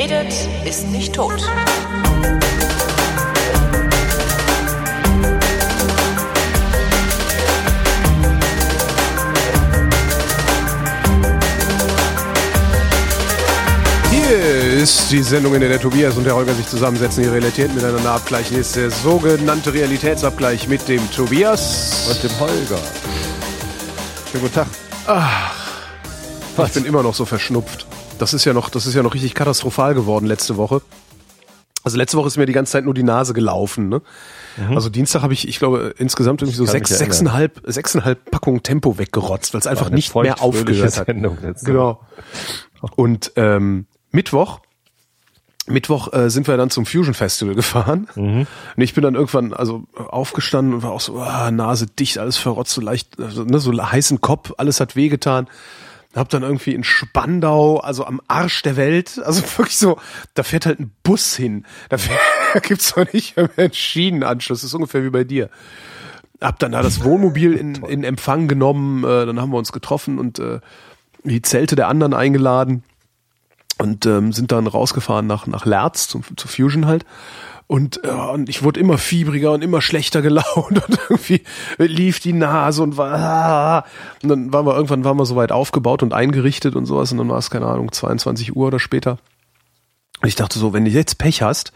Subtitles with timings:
[0.00, 0.32] redet,
[0.64, 1.34] ist nicht tot.
[14.10, 17.74] Hier ist die Sendung, in der der Tobias und der Holger sich zusammensetzen, die Realität
[17.74, 18.52] miteinander abgleichen.
[18.52, 22.08] Hier ist der sogenannte Realitätsabgleich mit dem Tobias.
[22.08, 22.80] Und dem Holger.
[24.30, 24.66] Schönen guten Tag.
[26.66, 27.89] Ich bin immer noch so verschnupft.
[28.20, 30.82] Das ist ja noch, das ist ja noch richtig katastrophal geworden letzte Woche.
[31.82, 33.88] Also letzte Woche ist mir die ganze Zeit nur die Nase gelaufen.
[33.88, 34.02] Ne?
[34.74, 36.68] Also Dienstag habe ich, ich glaube, insgesamt irgendwie so Mhm.
[36.68, 41.06] sechs, sechseinhalb, sechseinhalb Packungen Tempo weggerotzt, weil es einfach nicht mehr aufgehört hat.
[41.06, 42.00] Sendung Genau.
[42.96, 44.60] Und ähm, Mittwoch,
[45.66, 48.08] Mittwoch äh, sind wir dann zum Fusion Festival gefahren.
[48.14, 48.46] Und
[48.76, 52.72] ich bin dann irgendwann also aufgestanden und war auch so, ah, Nase dicht, alles verrotzt,
[52.72, 55.48] so leicht, also, ne, so heißen Kopf, alles hat wehgetan.
[56.14, 59.98] Hab dann irgendwie in Spandau, also am Arsch der Welt, also wirklich so,
[60.34, 61.66] da fährt halt ein Bus hin.
[61.88, 62.18] Da, fährt,
[62.54, 64.60] da gibt's doch nicht mehr einen Schienenanschluss.
[64.60, 65.50] Das ist ungefähr wie bei dir.
[66.40, 70.18] Hab dann da das Wohnmobil in, in Empfang genommen, äh, dann haben wir uns getroffen
[70.18, 70.60] und äh,
[71.22, 72.82] die Zelte der anderen eingeladen
[73.78, 77.04] und ähm, sind dann rausgefahren nach nach Lerz zum zu Fusion halt
[77.70, 80.48] und, äh, und ich wurde immer fiebriger und immer schlechter gelaunt.
[80.88, 81.42] Und irgendwie
[81.78, 83.84] lief die Nase und war ah.
[84.22, 87.12] und dann waren wir irgendwann waren wir soweit aufgebaut und eingerichtet und sowas.
[87.12, 89.18] Und dann war es keine Ahnung 22 Uhr oder später.
[90.20, 91.72] Und ich dachte so wenn du jetzt Pech hast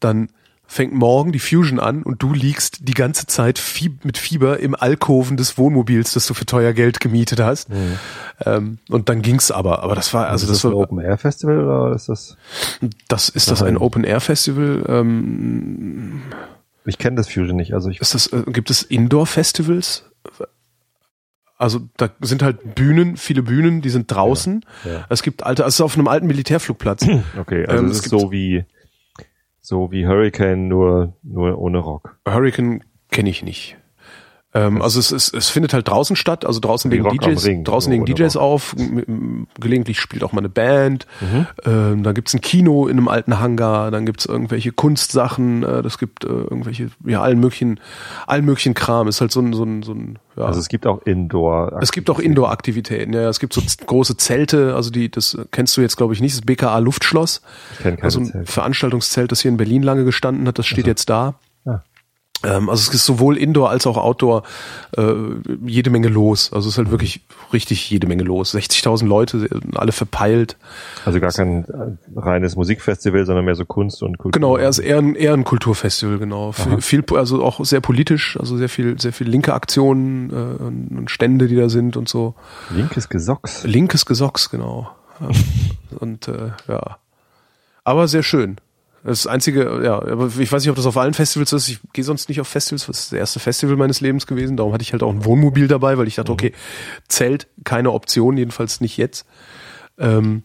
[0.00, 0.28] dann
[0.72, 4.74] fängt morgen die Fusion an und du liegst die ganze Zeit Fie mit Fieber im
[4.74, 7.68] Alkoven des Wohnmobils, das du für teuer Geld gemietet hast.
[8.46, 9.82] Ähm, und dann ging's aber.
[9.82, 12.38] Aber das war, also ist das das ein war, Open Air Festival oder ist das?
[13.08, 14.82] das ist das ein Open Air Festival?
[14.88, 16.22] Ähm,
[16.86, 17.74] Ich kenne das Fusion nicht.
[17.74, 20.04] Also ich ist das, äh, gibt es Indoor Festivals?
[21.58, 24.64] Also da sind halt Bühnen, viele Bühnen, die sind draußen.
[24.84, 25.04] ja.
[25.10, 27.06] Es gibt alte, also es ist auf einem alten Militärflugplatz.
[27.38, 28.64] okay, also Ähm, es ist so wie
[29.62, 32.18] so wie Hurricane nur nur ohne Rock.
[32.28, 33.78] Hurricane kenne ich nicht.
[34.54, 37.90] Ähm, also es, es, es findet halt draußen statt, also draußen legen DJs, Ring, draußen
[37.90, 38.74] legen DJs auf,
[39.58, 41.46] gelegentlich spielt auch mal eine Band, Mhm.
[41.64, 45.98] ähm, dann gibt's ein Kino in einem alten Hangar, dann gibt's irgendwelche Kunstsachen, äh, das
[45.98, 47.80] gibt äh, irgendwelche, ja, allen möglichen,
[48.26, 50.44] allen möglichen Kram, ist halt so ein, so ein, so ein ja.
[50.44, 51.78] Also es gibt auch Indoor.
[51.82, 55.80] es gibt auch Indoor-Aktivitäten, ja, es gibt so große Zelte, also die, das kennst du
[55.80, 57.42] jetzt glaube ich nicht, das BKA Luftschloss,
[57.72, 58.52] Ich kenn keine also ein Zelte.
[58.52, 61.34] Veranstaltungszelt, das hier in Berlin lange gestanden hat, das steht jetzt da.
[62.44, 64.42] Ähm, also es ist sowohl Indoor als auch Outdoor
[64.96, 65.12] äh,
[65.64, 66.52] jede Menge los.
[66.52, 67.22] Also es ist halt wirklich
[67.52, 68.54] richtig jede Menge los.
[68.54, 70.56] 60.000 Leute, alle verpeilt.
[71.04, 74.32] Also gar kein äh, reines Musikfestival, sondern mehr so Kunst und Kultur.
[74.32, 76.52] Genau, er ist eher ein, eher ein Kulturfestival, genau.
[76.52, 81.10] Viel, viel, also auch sehr politisch, also sehr viel, sehr viel linke Aktionen äh, und
[81.10, 82.34] Stände, die da sind und so.
[82.70, 83.64] Linkes Gesocks.
[83.64, 84.90] Linkes Gesocks, genau.
[85.98, 86.98] Und äh, ja.
[87.84, 88.56] Aber sehr schön.
[89.04, 91.68] Das einzige, ja, aber ich weiß nicht, ob das auf allen Festivals so ist.
[91.68, 92.86] Ich gehe sonst nicht auf Festivals.
[92.86, 94.56] Das ist das erste Festival meines Lebens gewesen.
[94.56, 96.52] Darum hatte ich halt auch ein Wohnmobil dabei, weil ich dachte, okay,
[97.08, 99.26] Zelt, keine Option, jedenfalls nicht jetzt.
[99.98, 100.44] Ähm,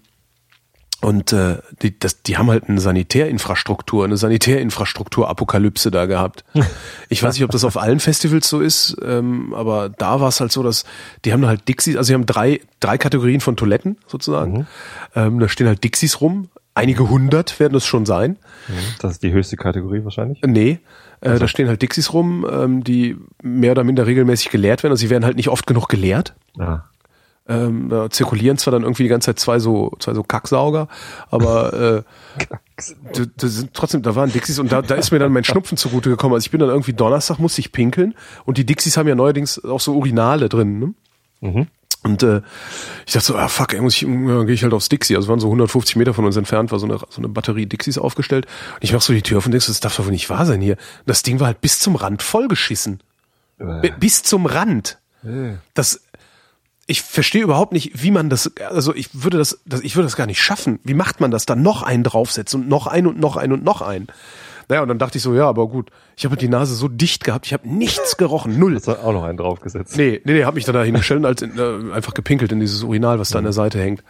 [0.99, 6.43] und äh, die, das, die haben halt eine Sanitärinfrastruktur, eine Sanitärinfrastruktur-Apokalypse da gehabt.
[7.09, 10.41] Ich weiß nicht, ob das auf allen Festivals so ist, ähm, aber da war es
[10.41, 10.83] halt so, dass
[11.23, 14.67] die haben halt Dixies, also sie haben drei, drei Kategorien von Toiletten sozusagen.
[15.15, 16.49] Ähm, da stehen halt Dixies rum.
[16.77, 18.37] Einige hundert werden es schon sein.
[19.01, 20.41] Das ist die höchste Kategorie wahrscheinlich.
[20.45, 20.79] Nee,
[21.21, 24.91] äh, da stehen halt Dixies rum, ähm, die mehr oder minder regelmäßig geleert werden.
[24.91, 26.35] Also sie werden halt nicht oft genug geleert.
[26.59, 26.81] Ah.
[27.49, 30.89] Ähm, da zirkulieren zwar dann irgendwie die ganze Zeit zwei so, zwei so Kacksauger,
[31.31, 32.03] aber äh,
[33.13, 35.77] da, da sind trotzdem, da waren Dixies und da, da ist mir dann mein Schnupfen
[35.77, 36.35] zugute gekommen.
[36.35, 39.63] Also ich bin dann irgendwie Donnerstag musste ich pinkeln und die Dixies haben ja neuerdings
[39.63, 40.79] auch so Urinale drin.
[40.79, 40.93] Ne?
[41.39, 41.67] Mhm.
[42.07, 42.41] Und äh,
[43.05, 45.15] ich dachte so, ah fuck, ey, muss ich, ja, gehe ich halt aufs Dixie.
[45.15, 47.97] Also waren so 150 Meter von uns entfernt, war so eine, so eine Batterie Dixies
[47.97, 48.45] aufgestellt.
[48.75, 50.45] Und ich mach so die Tür auf und denkst, das darf doch wohl nicht wahr
[50.45, 50.77] sein hier.
[51.05, 52.99] Das Ding war halt bis zum Rand vollgeschissen.
[53.81, 54.99] B- Bis zum Rand.
[55.73, 56.01] Das,
[56.85, 60.15] ich verstehe überhaupt nicht, wie man das, also ich würde das, das, ich würde das
[60.15, 60.79] gar nicht schaffen.
[60.83, 63.63] Wie macht man das dann noch einen draufsetzen und noch einen und noch einen und
[63.63, 64.07] noch einen?
[64.69, 67.23] Naja, und dann dachte ich so, ja, aber gut, ich habe die Nase so dicht
[67.23, 68.75] gehabt, ich habe nichts gerochen, null.
[68.75, 69.95] Hast du auch noch einen draufgesetzt?
[69.95, 72.83] Nee, nee, nee, hab mich dann da hingestellt und als, äh, einfach gepinkelt in dieses
[72.83, 74.03] Urinal, was da an der Seite hängt.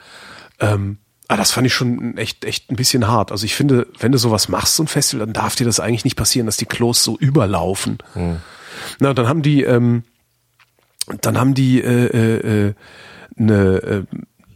[0.59, 3.31] Ähm, ah, das fand ich schon echt, echt ein bisschen hart.
[3.31, 6.06] Also ich finde, wenn du sowas machst, so ein Festival, dann darf dir das eigentlich
[6.06, 8.00] nicht passieren, dass die Klos so überlaufen.
[9.00, 10.04] Na, dann haben die, ähm,
[11.21, 12.74] dann haben die äh, äh, äh,
[13.38, 14.04] eine äh,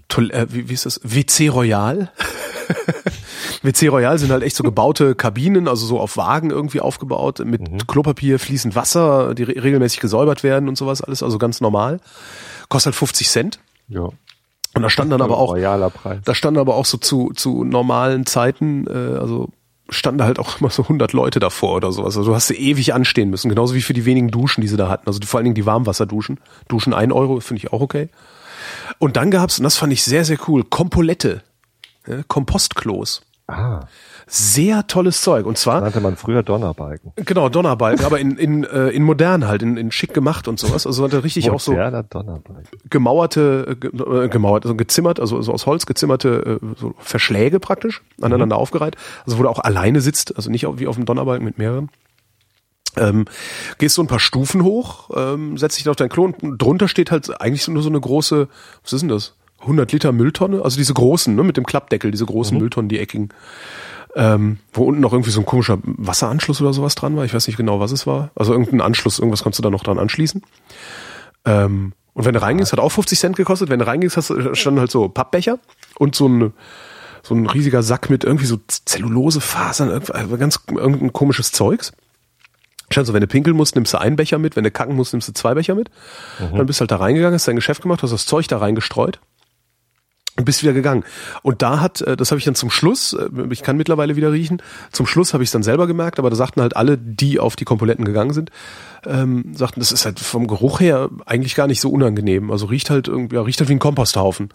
[0.07, 1.00] Toil äh, wie, wie ist das?
[1.03, 2.12] WC Royal.
[3.63, 7.88] WC Royal sind halt echt so gebaute Kabinen, also so auf Wagen irgendwie aufgebaut, mit
[7.88, 12.00] Klopapier, fließend Wasser, die re regelmäßig gesäubert werden und sowas alles, also ganz normal.
[12.69, 13.60] Kostet halt 50 Cent.
[13.88, 14.10] Ja.
[14.74, 18.88] Und da stand dann aber auch, da standen aber auch so zu, zu normalen Zeiten,
[18.88, 19.50] äh, also
[19.90, 22.16] standen da halt auch immer so 100 Leute davor oder sowas.
[22.16, 24.88] Also du hast ewig anstehen müssen, genauso wie für die wenigen Duschen, die sie da
[24.88, 25.08] hatten.
[25.08, 26.40] Also die, vor allen Dingen die Warmwasserduschen.
[26.69, 28.10] Duschen ein Euro, finde ich auch okay.
[29.00, 31.44] Und dann gab's, und das fand ich sehr, sehr cool, Kompolette.
[32.08, 33.22] Ja, Kompostklos.
[33.51, 33.88] Ah,
[34.27, 35.45] Sehr tolles Zeug.
[35.45, 37.12] Und zwar, nannte man früher Donnerbalken.
[37.18, 40.88] genau, Donnerbalken, aber in, in, äh, in modern halt, in, in schick gemacht und sowas.
[40.88, 42.80] Also hatte richtig auch so Donnerbalken.
[42.89, 48.01] gemauerte, äh, äh, gemauert, also gezimmert, also so aus Holz gezimmerte äh, so Verschläge praktisch,
[48.21, 48.95] aneinander aufgereiht.
[49.25, 51.89] Also wo du auch alleine sitzt, also nicht wie auf dem Donnerbalken mit mehreren.
[52.98, 53.25] Ähm,
[53.77, 56.89] gehst so ein paar Stufen hoch, ähm, setzt dich da auf dein Klo und drunter
[56.89, 58.50] steht halt eigentlich nur so eine große,
[58.83, 59.36] was ist denn das?
[59.62, 63.30] 100 Liter Mülltonne, also diese großen, ne, mit dem Klappdeckel, diese großen Mülltonnen, die eckigen,
[64.16, 67.24] ähm, wo unten noch irgendwie so ein komischer Wasseranschluss oder sowas dran war.
[67.25, 68.31] Ich weiß nicht genau, was es war.
[68.36, 70.42] Also irgendein Anschluss, irgendwas konntest du da noch dran anschließen.
[71.46, 73.69] Ähm, und wenn du reingehst, hat auch 50 Cent gekostet.
[73.69, 75.60] Wenn du reingehst, hast, du- standen halt so Pappbecher
[75.98, 76.54] und so ein,
[77.24, 81.94] so ein riesiger Sack mit irgendwie so Zellulosefasern, also ganz irgendein komisches Zeugs.
[82.92, 85.13] Stand so, wenn du pinkeln musst, nimmst du einen Becher mit, wenn du kacken musst,
[85.13, 85.90] nimmst du zwei Becher mit.
[86.58, 89.22] Dann bist du halt da reingegangen, hast dein Geschäft gemacht, hast das Zeug da reingestreut
[90.41, 91.03] und bist wieder gegangen.
[91.43, 94.31] Und da hat, äh, das habe ich dann zum Schluss, äh, ich kann mittlerweile wieder
[94.31, 94.61] riechen,
[94.91, 97.55] zum Schluss habe ich es dann selber gemerkt, aber da sagten halt alle, die auf
[97.55, 98.49] die Kompoletten gegangen sind,
[99.05, 102.51] ähm, sagten, das ist halt vom Geruch her eigentlich gar nicht so unangenehm.
[102.51, 104.49] Also riecht halt irgendwie, ja, riecht halt wie ein Komposthaufen.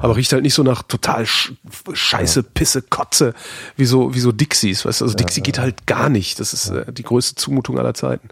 [0.00, 1.52] Aber riecht halt nicht so nach total sch
[1.92, 3.34] Scheiße, Pisse, Kotze,
[3.76, 5.04] wie so, wie so Dixies, weißt du?
[5.06, 6.38] Also Dixie geht halt gar nicht.
[6.40, 8.28] Das ist äh, die größte Zumutung aller Zeiten.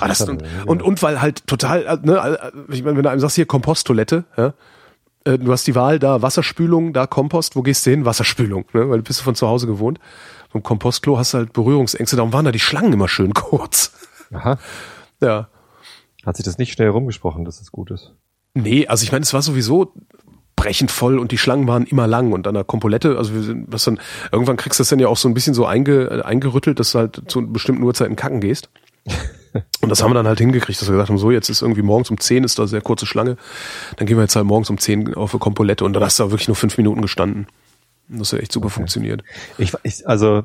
[0.00, 2.38] Ah, das, und, und, und weil halt total, äh, ne,
[2.70, 4.54] ich meine, wenn du einem sagst, hier Komposttoilette, ja,
[5.24, 8.04] äh, du hast die Wahl, da Wasserspülung, da Kompost, wo gehst du hin?
[8.04, 8.88] Wasserspülung, ne?
[8.88, 9.98] weil du bist von zu Hause gewohnt.
[10.50, 13.92] Vom Kompostklo hast du halt Berührungsängste, darum waren da die Schlangen immer schön kurz.
[14.32, 14.58] Aha.
[15.20, 15.48] Ja.
[16.24, 18.12] Hat sich das nicht schnell rumgesprochen, dass es gut ist?
[18.54, 19.92] Nee, also ich meine, es war sowieso
[20.56, 23.66] brechend voll und die Schlangen waren immer lang und an der Kompolette, also wir sind,
[23.68, 24.00] was dann,
[24.30, 26.92] irgendwann kriegst du das dann ja auch so ein bisschen so einge, äh, eingerüttelt, dass
[26.92, 28.70] du halt zu bestimmten Uhrzeiten kacken gehst.
[29.80, 31.82] Und das haben wir dann halt hingekriegt, dass wir gesagt haben, so jetzt ist irgendwie
[31.82, 33.36] morgens um 10 ist da sehr kurze Schlange,
[33.96, 36.24] dann gehen wir jetzt halt morgens um 10 auf eine Kompolette und dann hast du
[36.24, 37.46] da wirklich nur fünf Minuten gestanden.
[38.10, 39.22] Und das hat echt super funktioniert.
[39.58, 40.44] Ich, ich, also,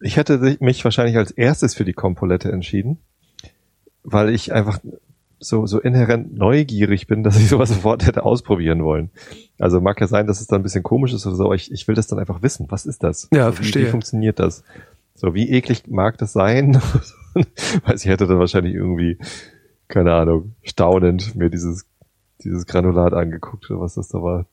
[0.00, 2.98] ich hätte mich wahrscheinlich als erstes für die Kompolette entschieden,
[4.04, 4.78] weil ich einfach
[5.38, 9.10] so, so inhärent neugierig bin, dass ich sowas sofort hätte ausprobieren wollen.
[9.58, 11.72] Also mag ja sein, dass es dann ein bisschen komisch ist oder so, aber ich,
[11.72, 12.66] ich will das dann einfach wissen.
[12.68, 13.28] Was ist das?
[13.32, 13.86] Ja, wie, verstehe.
[13.86, 14.62] Wie funktioniert das?
[15.14, 16.80] So, wie eklig mag das sein?
[17.84, 19.18] Weiß ich hätte dann wahrscheinlich irgendwie,
[19.88, 21.86] keine Ahnung, staunend mir dieses,
[22.42, 24.46] dieses Granulat angeguckt, oder was das da war.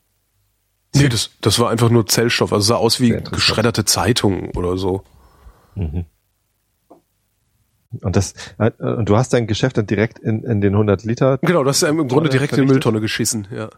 [0.95, 5.03] Nee, das, das war einfach nur Zellstoff, also sah aus wie geschredderte Zeitung oder so.
[5.75, 6.05] Mhm.
[8.01, 11.37] Und das, äh, und du hast dein Geschäft dann direkt in, in den 100 Liter.
[11.39, 12.71] Genau, das ist ja im Grunde direkt in die?
[12.71, 13.69] Mülltonne geschissen, ja.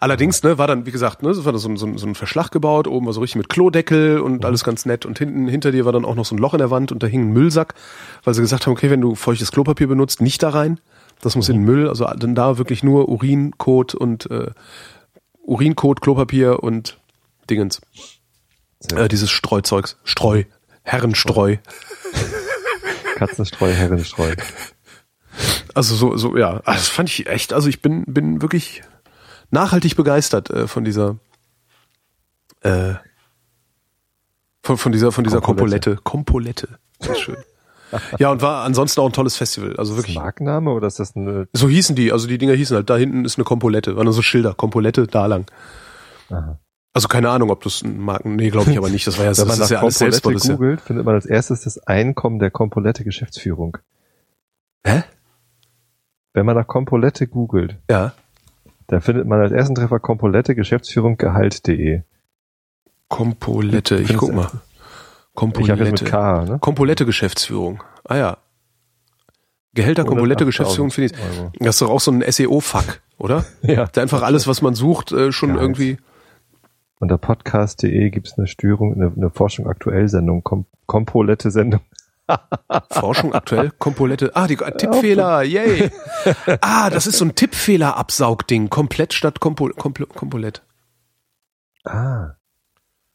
[0.00, 2.50] Allerdings, ne, war dann, wie gesagt, ne, war da so, ein- so, so ein Verschlag
[2.50, 5.06] gebaut, oben war so richtig mit Klodeckel und alles ganz nett.
[5.06, 7.02] Und hinten, hinter dir war dann auch noch so ein Loch in der Wand und
[7.02, 7.74] da hing ein Müllsack,
[8.24, 10.78] weil sie gesagt haben, okay, wenn du feuchtes Klopapier benutzt, nicht da rein,
[11.20, 14.50] das muss in den Müll, also dann da wirklich nur Urin, Kot und, äh,
[15.42, 16.98] Urinkot, Klopapier und
[17.50, 17.80] Dingens,
[18.80, 20.44] Sehr äh, dieses Streuzeugs, Streu,
[20.82, 21.56] Herrenstreu.
[23.16, 24.34] Katzenstreu, Herrenstreu.
[25.74, 28.82] Also so, so, ja, also das fand ich echt, also ich bin, bin wirklich
[29.50, 31.16] nachhaltig begeistert äh, von dieser,
[32.62, 32.94] äh,
[34.62, 35.96] von, von dieser, von dieser Kompolette.
[35.96, 36.78] Kompolette.
[36.98, 37.36] Das ist schön.
[38.18, 39.76] ja, und war ansonsten auch ein tolles Festival.
[39.76, 40.16] Also Ist das wirklich.
[40.16, 41.48] Markenname oder ist das eine?
[41.52, 44.12] So hießen die, also die Dinger hießen halt, da hinten ist eine Kompolette, waren nur
[44.12, 45.50] so Schilder, Kompolette, da lang.
[46.30, 46.58] Aha.
[46.92, 49.30] Also keine Ahnung, ob das ein Marken, nee, glaube ich aber nicht, das war ja,
[49.30, 50.54] das Wenn man ist ja nach alles selbst, Kompolette das ja.
[50.56, 53.78] googelt, findet man als erstes das Einkommen der Kompolette Geschäftsführung.
[54.84, 55.04] Hä?
[56.32, 58.14] Wenn man nach Kompolette googelt, Ja.
[58.88, 62.02] Dann findet man als ersten Treffer Kompolette Geschäftsführung Gehalt.de.
[63.08, 64.50] Kompolette, ich Findest guck mal.
[65.60, 66.04] Ich habe jetzt Kompolette.
[66.04, 66.58] mit K, ne?
[66.58, 67.82] Kompolette Geschäftsführung.
[68.04, 68.38] Ah ja.
[69.74, 71.22] Gehälter, Kompolette 108.000 Geschäftsführung finde ich.
[71.38, 71.52] Euro.
[71.60, 73.44] Das ist doch auch so ein SEO-Fuck, oder?
[73.62, 73.86] Ja.
[73.86, 75.62] Da einfach alles, was man sucht, äh, schon Gehalt.
[75.62, 75.98] irgendwie.
[76.98, 81.80] Unter podcast.de gibt es eine Störung, eine, eine Forschung aktuell Sendung, Kom Kompolette Sendung.
[82.90, 84.34] Forschung aktuell, Kompolette.
[84.34, 85.90] Ah, die äh, Tippfehler, yay.
[86.60, 88.70] Ah, das ist so ein Tippfehler-Absaugding.
[88.70, 90.62] Komplett statt Kompo, Kompl Kompolett.
[91.84, 92.34] Ah.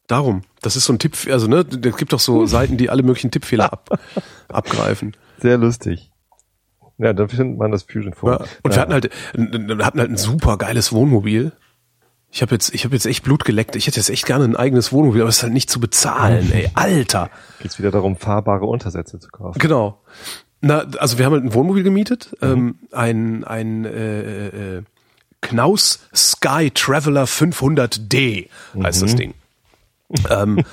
[0.07, 0.41] Darum.
[0.61, 3.31] Das ist so ein Tipp, also ne, es gibt doch so Seiten, die alle möglichen
[3.31, 3.99] Tippfehler ab,
[4.49, 5.15] abgreifen.
[5.39, 6.11] Sehr lustig.
[6.97, 8.31] Ja, dann findet man das Fusion vor.
[8.31, 8.45] Ja.
[8.61, 11.53] Und wir hatten halt, wir hatten halt ein super geiles Wohnmobil.
[12.33, 13.75] Ich habe jetzt, ich habe jetzt echt Blut geleckt.
[13.75, 16.51] Ich hätte jetzt echt gerne ein eigenes Wohnmobil, aber es ist halt nicht zu bezahlen,
[16.51, 17.29] ey, Alter.
[17.61, 19.59] Geht's wieder darum, fahrbare Untersätze zu kaufen.
[19.59, 20.01] Genau.
[20.59, 24.83] Na, also wir haben halt ein Wohnmobil gemietet, ähm, ein, ein äh, äh,
[25.41, 28.47] Knaus Sky Traveler 500D
[28.81, 29.35] heißt das Ding.
[30.29, 30.63] Ähm,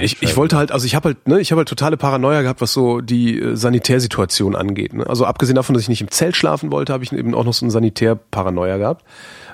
[0.00, 2.60] ich, ich wollte halt, also ich habe halt, ne, ich habe halt totale Paranoia gehabt,
[2.60, 4.94] was so die äh, Sanitärsituation angeht.
[4.94, 5.06] Ne?
[5.06, 7.52] Also abgesehen davon, dass ich nicht im Zelt schlafen wollte, habe ich eben auch noch
[7.52, 9.04] so eine Sanitärparanoia gehabt,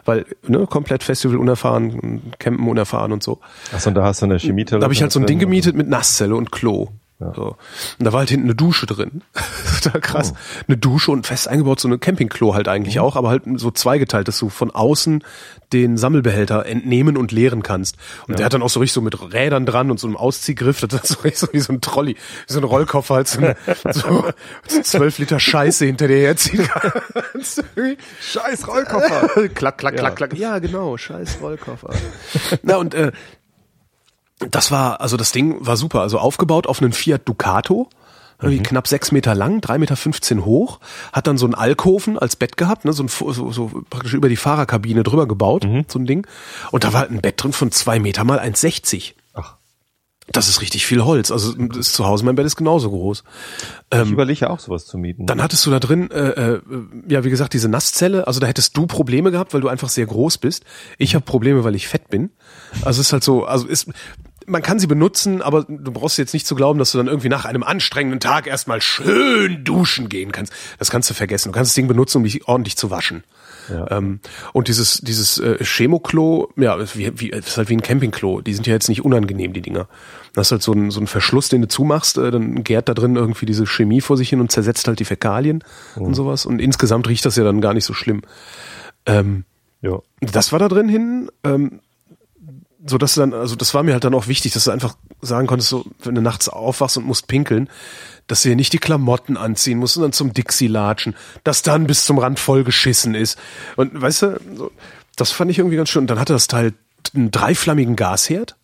[0.05, 3.41] weil ne, komplett Festival unerfahren, Campen unerfahren und so.
[3.73, 4.81] Achso, und da hast du eine Chemietoilette.
[4.81, 6.89] Da habe ich halt so ein Ding gemietet mit Nasszelle und Klo.
[7.35, 7.57] So.
[7.99, 9.23] Und da war halt hinten eine Dusche drin.
[9.83, 10.33] Total krass.
[10.67, 14.27] Eine Dusche und fest eingebaut, so eine Campingklo halt eigentlich auch, aber halt so zweigeteilt,
[14.29, 15.23] dass du von außen
[15.73, 17.97] den Sammelbehälter entnehmen und leeren kannst.
[18.27, 20.81] Und der hat dann auch so richtig so mit Rädern dran und so einem Ausziehgriff,
[20.81, 22.17] das ist so richtig so wie so ein Trolley,
[22.49, 23.55] wie so ein Rollkoffer, halt so, ein-
[23.93, 24.25] so
[24.83, 27.63] zwölf Liter Scheiße hinter dir herziehen kannst.
[28.21, 29.49] Scheiß Rollkoffer.
[29.51, 30.35] klack, klack, klack, klack.
[30.37, 31.91] Ja, genau, scheiß Rollkoffer.
[32.63, 33.13] Na und äh,
[34.51, 36.01] das war, also das Ding war super.
[36.01, 37.89] Also aufgebaut auf einen Fiat Ducato,
[38.43, 40.81] irgendwie knapp sechs Meter lang, drei Meter fünfzehn hoch,
[41.13, 44.31] hat dann so einen Alkoven als Bett gehabt, ne, so, ein, so, so praktisch über
[44.31, 46.27] die Fahrerkabine drüber gebaut, so ein Ding.
[46.71, 49.13] Und da war halt ein Bett drin von zwei Meter mal 1,60.
[49.35, 49.57] Ach,
[50.33, 51.31] Das ist richtig viel Holz.
[51.31, 53.25] Also das ist zu Hause, mein Bett ist genauso groß.
[53.93, 55.27] ich überlege ja auch sowas zu mieten.
[55.27, 56.61] Dann hattest du da drin, äh, äh,
[57.09, 58.27] ja, wie gesagt, diese Nasszelle.
[58.27, 60.65] Also da hättest du Probleme gehabt, weil du einfach sehr groß bist.
[60.97, 62.31] Ich habe Probleme, weil ich fett bin.
[62.83, 63.91] Also es ist halt so, also ist,
[64.51, 67.29] man kann sie benutzen, aber du brauchst jetzt nicht zu glauben, dass du dann irgendwie
[67.29, 70.53] nach einem anstrengenden Tag erstmal schön duschen gehen kannst.
[70.79, 71.49] Das kannst du vergessen.
[71.49, 73.25] Du kannst das Ding benutzen, um dich ordentlich zu waschen.
[73.91, 74.21] Ähm,
[74.53, 78.41] und dieses dieses äh, Chemoklo, ja, wie, wie, ist halt wie ein Campingklo.
[78.41, 79.89] Die sind ja jetzt nicht unangenehm, die Dinger.
[80.35, 82.95] Das ist halt so ein, so ein Verschluss, den du zumachst, äh, dann gärt da
[82.95, 85.63] drin irgendwie diese Chemie vor sich hin und zersetzt halt die Fäkalien
[85.97, 86.47] und sowas.
[86.47, 88.23] Und insgesamt riecht das ja dann gar nicht so schlimm.
[89.07, 89.45] Ähm,
[89.83, 89.99] ja.
[90.21, 91.81] das war da drin hin, ähm,
[92.87, 94.97] so dass du dann, also das war mir halt dann auch wichtig, dass du einfach
[95.21, 97.69] sagen konntest, so, wenn du nachts aufwachst und musst pinkeln,
[98.27, 101.87] dass du dir nicht die Klamotten anziehen musst und dann zum Dixie latschen, dass dann
[101.87, 103.39] bis zum Rand voll geschissen ist.
[103.77, 104.73] Und weißt du, so,
[105.17, 106.03] das fand ich irgendwie ganz schön.
[106.03, 106.73] Und dann hatte das Teil
[107.15, 108.57] einen dreiflammigen Gasherd.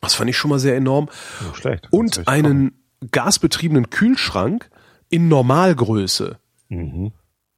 [0.00, 1.08] Das fand ich schon mal sehr enorm.
[1.54, 1.86] Schlecht.
[1.90, 2.72] Und einen
[3.10, 4.70] gasbetriebenen Kühlschrank
[5.10, 6.38] in Normalgröße.
[6.68, 7.12] Mhm.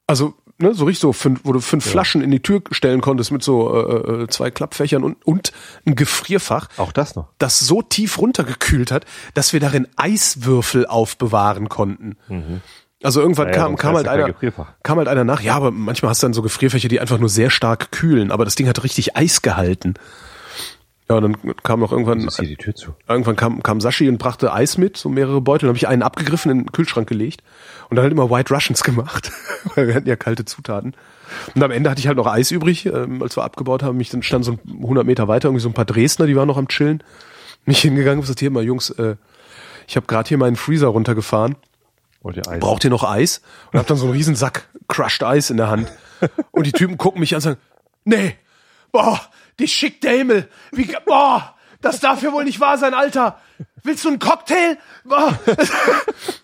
[0.07, 3.33] Also, ne, so richtig so, fünf, wo du fünf Flaschen in die Tür stellen konntest
[3.33, 5.53] mit so äh, äh, zwei Klappfächern und, und
[5.87, 7.29] ein Gefrierfach, Auch das noch.
[7.39, 12.17] das so tief runtergekühlt hat, dass wir darin Eiswürfel aufbewahren konnten.
[13.03, 15.41] Also irgendwann kam, sonst kam wär's halt ja einer, kam halt einer nach.
[15.43, 18.45] Ja, aber manchmal hast du dann so Gefrierfächer, die einfach nur sehr stark kühlen, aber
[18.45, 19.95] das Ding hat richtig Eis gehalten.
[21.09, 22.97] Ja, und dann kam noch irgendwann Ist hier die Tür zu.
[23.09, 25.67] Irgendwann kam, kam Sashi und brachte Eis mit, so mehrere Beutel.
[25.67, 27.43] Dann habe ich einen abgegriffen, in den Kühlschrank gelegt
[27.89, 29.31] und dann halt immer White Russians gemacht,
[29.75, 30.95] weil wir hatten ja kalte Zutaten.
[31.55, 33.99] Und am Ende hatte ich halt noch Eis übrig, ähm, als wir abgebaut haben.
[33.99, 36.59] Mich dann stand so 100 Meter weiter irgendwie so ein paar Dresdner, die waren noch
[36.59, 37.03] am Chillen.
[37.67, 39.17] Mich hingegangen und gesagt, hier mal Jungs, äh,
[39.87, 41.57] ich habe gerade hier meinen Freezer runtergefahren.
[42.23, 42.61] Wollt ihr Eis?
[42.61, 43.43] Braucht ihr noch Eis?
[43.73, 45.93] Und hab dann so einen riesen Sack Crushed Eis in der Hand.
[46.51, 47.61] Und die Typen gucken mich an und sagen,
[48.05, 48.37] nee,
[48.91, 49.21] boah,
[49.59, 50.49] die schickt der Himmel.
[50.73, 53.39] Wie, boah, das darf ja wohl nicht wahr sein, Alter.
[53.85, 54.79] Willst du einen Cocktail?
[55.05, 55.39] Boah.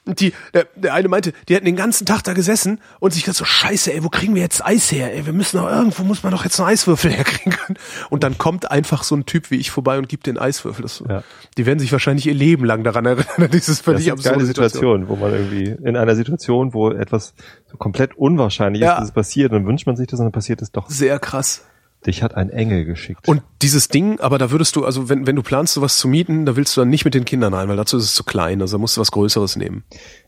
[0.04, 3.24] Und die, der, der eine meinte, die hätten den ganzen Tag da gesessen und sich
[3.24, 5.12] gedacht so, scheiße, ey, wo kriegen wir jetzt Eis her?
[5.12, 7.78] Ey, wir müssen doch, irgendwo muss man doch jetzt einen Eiswürfel herkriegen können.
[8.10, 10.82] Und dann kommt einfach so ein Typ wie ich vorbei und gibt den Eiswürfel.
[10.82, 11.24] Das, Ja.
[11.58, 14.28] Die werden sich wahrscheinlich ihr Leben lang daran erinnern, dieses Das völlig ist eine geile
[14.34, 15.00] absurde Situation.
[15.02, 17.34] Situation, wo man irgendwie in einer Situation, wo etwas
[17.70, 18.92] so komplett unwahrscheinlich Ja.
[18.92, 20.88] ist, dass es passiert, dann wünscht man sich das und dann passiert es doch.
[20.88, 21.64] Sehr krass.
[22.06, 23.28] Dich hat ein Engel geschickt.
[23.28, 26.46] Und dieses Ding, aber da würdest du, also wenn, wenn du planst, sowas zu mieten,
[26.46, 28.60] da willst du dann nicht mit den Kindern rein, weil dazu ist es zu klein.
[28.60, 29.84] Also da musst du was Größeres nehmen.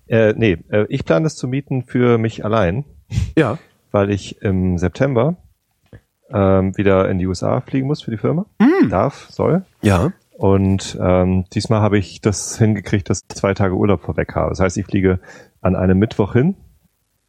[0.07, 2.85] äh, nee, äh, ich plane das zu mieten für mich allein,
[3.37, 3.59] Ja.
[3.91, 5.37] weil ich im September
[6.31, 8.47] ähm, wieder in die USA fliegen muss für die Firma.
[8.89, 9.65] Darf, soll.
[9.83, 10.13] Ja.
[10.37, 14.51] Und ähm, diesmal habe ich das hingekriegt, dass ich zwei Tage Urlaub vorweg habe.
[14.51, 15.21] Das heißt, ich fliege
[15.61, 16.57] an einem Mittwoch hin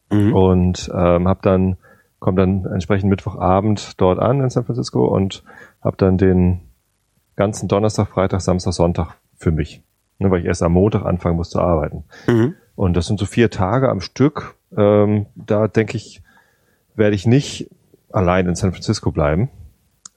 [0.10, 1.78] und ähm, habe dann
[2.26, 5.44] komme dann entsprechend Mittwochabend dort an in San Francisco und
[5.84, 6.62] habe dann den
[7.36, 9.84] ganzen Donnerstag, Freitag, Samstag, Sonntag für mich,
[10.18, 12.04] ne, weil ich erst am Montag anfangen muss zu arbeiten.
[12.76, 14.56] Und das sind so vier Tage am Stück.
[14.76, 16.24] Ähm, da denke ich,
[16.96, 17.70] werde ich nicht
[18.12, 19.50] allein in San Francisco bleiben,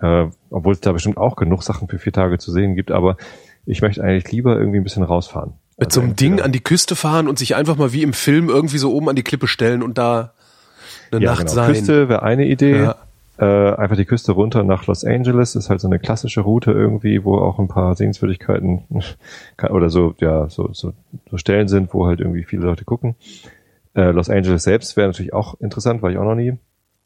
[0.00, 2.90] äh, obwohl es da bestimmt auch genug Sachen für vier Tage zu sehen gibt.
[2.90, 3.18] Aber
[3.66, 5.52] ich möchte eigentlich lieber irgendwie ein bisschen rausfahren.
[5.76, 8.02] Mit Also so einem Ding entweder- an die Küste fahren und sich einfach mal wie
[8.02, 10.32] im Film irgendwie so oben an die Klippe stellen und da
[11.12, 11.52] eine ja, Nacht genau.
[11.52, 11.72] sein.
[11.72, 12.78] Küste wäre eine Idee.
[12.82, 12.96] Ja.
[13.40, 17.24] Äh, einfach die Küste runter nach Los Angeles ist halt so eine klassische Route irgendwie,
[17.24, 18.82] wo auch ein paar Sehenswürdigkeiten
[19.70, 20.92] oder so, ja, so, so,
[21.30, 23.14] so Stellen sind, wo halt irgendwie viele Leute gucken.
[23.94, 26.54] Äh, Los Angeles selbst wäre natürlich auch interessant, war ich auch noch nie.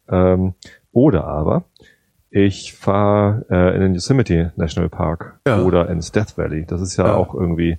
[0.08, 0.54] Ähm,
[0.92, 1.64] oder aber
[2.30, 5.60] ich fahre äh, in den Yosemite National Park Ja.
[5.62, 6.64] oder ins Death Valley.
[6.64, 7.14] Das ist ja, Ja.
[7.14, 7.76] auch irgendwie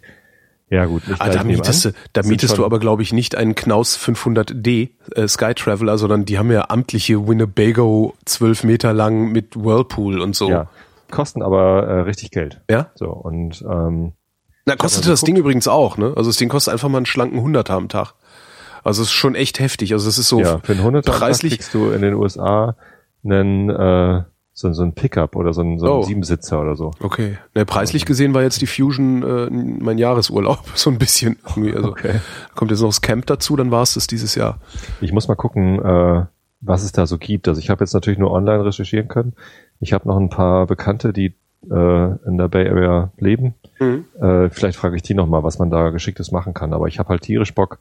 [0.73, 4.89] Ja gut, Ah, da mietest, da mietest du aber, glaube ich, nicht einen Knaus 500D
[5.15, 10.35] äh, Sky Traveler, sondern die haben ja amtliche Winnebago 12 Meter lang mit Whirlpool und
[10.35, 10.49] so.
[10.49, 10.67] Ja,
[11.11, 12.61] kosten aber äh, richtig Geld.
[12.71, 12.87] Ja?
[12.95, 14.13] So, und ähm,
[14.65, 15.21] Na, kostet mal das.
[15.21, 16.11] Ding übrigens auch, ne?
[16.15, 18.15] Also das Ding kostet einfach mal einen schlanken Hunderter am Tag.
[18.83, 19.93] Also es ist schon echt heftig.
[19.93, 21.53] Also es ist so ja, für einen 100 preislich.
[21.53, 22.75] kriegst du in den USA
[23.23, 24.23] einen, äh,
[24.55, 26.01] so, so ein Pickup oder so ein, so ein Oh.
[26.03, 26.91] Siebensitzer oder so.
[26.99, 27.37] Okay.
[27.55, 31.37] Ne, preislich gesehen war jetzt die Fusion äh, mein Jahresurlaub so ein bisschen.
[31.47, 31.73] Irgendwie.
[31.75, 32.19] Also Okay.
[32.55, 34.59] kommt jetzt noch das Camp dazu, dann war es das dieses Jahr.
[35.01, 36.25] Ich muss mal gucken, äh,
[36.61, 37.47] was es da so gibt.
[37.47, 39.33] Also ich habe jetzt natürlich nur online recherchieren können.
[39.79, 41.33] Ich habe noch ein paar Bekannte, die
[41.69, 43.55] äh, in der Bay Area leben.
[43.79, 46.73] Äh, vielleicht frage ich die noch mal, was man da geschicktes machen kann.
[46.73, 47.79] Aber ich habe halt tierisch Bock.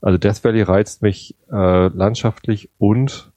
[0.00, 3.32] Also Death Valley reizt mich äh, landschaftlich und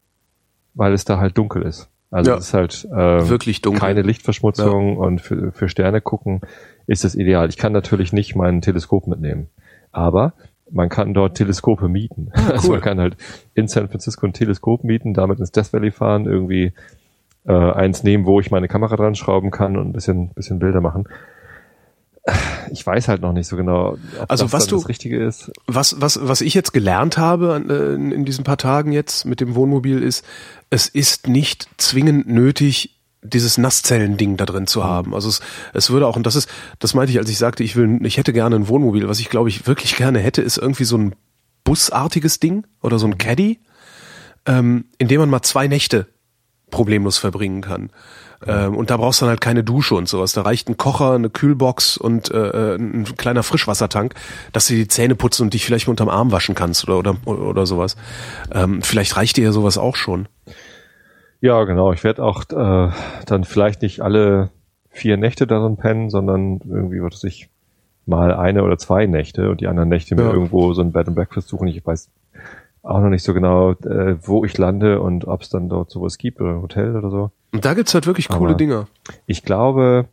[0.74, 1.90] weil es da halt dunkel ist.
[2.12, 2.38] Also Ja.
[2.38, 3.80] es ist halt ähm, Wirklich dunkel.
[3.80, 6.42] keine Lichtverschmutzung und für, für Sterne gucken
[6.88, 7.48] ist das ideal.
[7.50, 9.48] Ich kann natürlich nicht mein Teleskop mitnehmen,
[9.94, 10.34] aber
[10.70, 12.32] man kann dort Teleskope mieten.
[12.36, 12.70] Also Ah, cool.
[12.72, 13.18] man kann halt
[13.54, 16.74] in San Francisco ein Teleskop mieten, damit ins Death Valley fahren, irgendwie
[17.48, 20.80] äh, eins nehmen, wo ich meine Kamera dran schrauben kann und ein bisschen, bisschen Bilder
[20.82, 21.08] machen.
[22.72, 24.00] Ich weiß halt noch nicht so genau, ob
[24.30, 25.52] Also das was du- das Richtige ist.
[25.66, 29.40] Was, was, was ich jetzt gelernt habe äh, in, in diesen paar Tagen jetzt mit
[29.42, 30.24] dem Wohnmobil ist,
[30.72, 35.14] es ist nicht zwingend nötig, dieses Nasszellen-Ding da drin zu haben.
[35.14, 35.42] Also es,
[35.74, 36.50] es würde auch, und das ist,
[36.80, 39.08] das meinte ich, als ich sagte, ich will, ich hätte gerne ein Wohnmobil.
[39.08, 41.14] Was ich glaube ich wirklich gerne hätte, ist irgendwie so ein
[41.64, 43.60] busartiges Ding oder so ein Caddy,
[44.48, 46.08] ähm, in dem man mal zwei Nächte
[46.72, 47.92] problemlos verbringen kann.
[48.48, 50.34] Ähm, und da brauchst du dann halt keine Dusche und sowas.
[50.34, 54.16] Da reicht ein Kocher, eine Kühlbox und äh, ein kleiner Frischwassertank,
[54.54, 57.42] dass du die Zähne putzen und dich vielleicht mal unterm Arm waschen kannst oder oder,
[57.42, 57.96] oder sowas.
[58.52, 60.28] Ähm, vielleicht reicht dir ja sowas auch schon.
[61.42, 61.92] Ja, genau.
[61.94, 62.92] Ich werde auch äh,
[63.26, 64.50] dann vielleicht nicht alle
[64.90, 67.50] vier Nächte darin pennen, sondern irgendwie, was weiß ich,
[68.06, 70.34] mal eine oder zwei Nächte und die anderen Nächte mir Ja.
[70.34, 71.68] irgendwo so ein Bed and Breakfast suchen.
[71.68, 72.10] Ich weiß
[72.84, 76.18] auch noch nicht so genau, äh, wo ich lande und ob es dann dort sowas
[76.18, 77.32] gibt oder ein Hotel oder so.
[77.54, 78.88] Und da gibt's halt wirklich coole Dinger.
[79.26, 80.06] Ich glaube,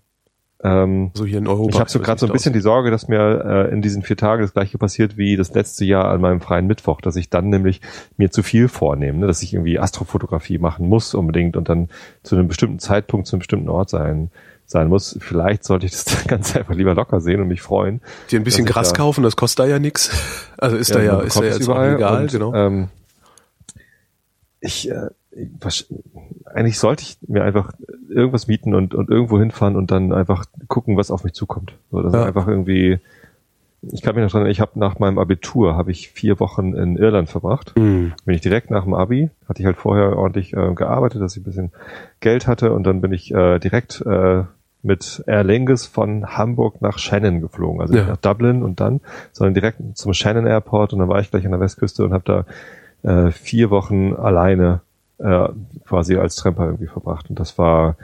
[0.64, 1.70] ähm, So hier in Europa.
[1.70, 4.16] ich habe so gerade so ein bisschen die Sorge, dass mir äh, in diesen vier
[4.16, 7.48] Tagen das gleiche passiert wie das letzte Jahr an meinem freien Mittwoch, dass ich dann
[7.48, 7.80] nämlich
[8.16, 9.26] mir zu viel vornehme, ne?
[9.28, 11.88] dass ich irgendwie Astrofotografie machen muss unbedingt und dann
[12.24, 14.30] zu einem bestimmten Zeitpunkt zu einem bestimmten Ort sein
[14.66, 15.16] sein muss.
[15.22, 18.02] Vielleicht sollte ich das Ganze einfach lieber locker sehen und mich freuen.
[18.30, 20.10] Dir ein bisschen Gras da- kaufen, das kostet da ja nix.
[20.60, 22.52] Also ist da ja, ist da ja es jetzt auch egal, und, genau.
[22.52, 22.88] Ähm,
[24.60, 25.06] ich, äh,
[26.54, 27.72] eigentlich sollte ich mir einfach
[28.08, 31.74] irgendwas mieten und, und irgendwo hinfahren und dann einfach gucken, was auf mich zukommt.
[31.90, 32.20] So, das Ja.
[32.22, 32.98] ist einfach irgendwie.
[33.82, 36.74] Ich kann mich noch dran, erinnern, ich habe nach meinem Abitur habe ich vier Wochen
[36.74, 37.74] in Irland verbracht.
[37.76, 38.12] Hm.
[38.24, 41.42] Bin ich direkt nach dem Abi, hatte ich halt vorher ordentlich äh, gearbeitet, dass ich
[41.42, 41.72] ein bisschen
[42.18, 44.42] Geld hatte und dann bin ich äh, direkt äh,
[44.82, 48.00] mit Aer Lingus von Hamburg nach Shannon geflogen, also Ja.
[48.00, 49.00] nicht nach Dublin und dann,
[49.32, 52.44] sondern direkt zum Shannon Airport und dann war ich gleich an der Westküste und habe
[53.04, 54.80] da äh, vier Wochen alleine
[55.18, 55.48] äh,
[55.86, 57.96] quasi als Tramper irgendwie verbracht und das war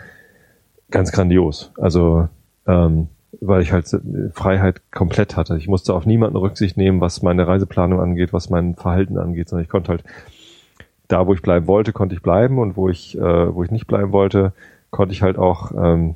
[0.90, 1.72] ganz grandios.
[1.76, 2.28] Also
[2.66, 3.08] ähm,
[3.40, 3.88] weil ich halt
[4.32, 5.56] Freiheit komplett hatte.
[5.56, 9.64] Ich musste auf niemanden Rücksicht nehmen, was meine Reiseplanung angeht, was mein Verhalten angeht, sondern
[9.64, 10.04] ich konnte halt
[11.08, 13.86] da, wo ich bleiben wollte, konnte ich bleiben und wo ich, äh, wo ich nicht
[13.86, 14.52] bleiben wollte,
[14.90, 16.14] konnte ich halt auch ähm,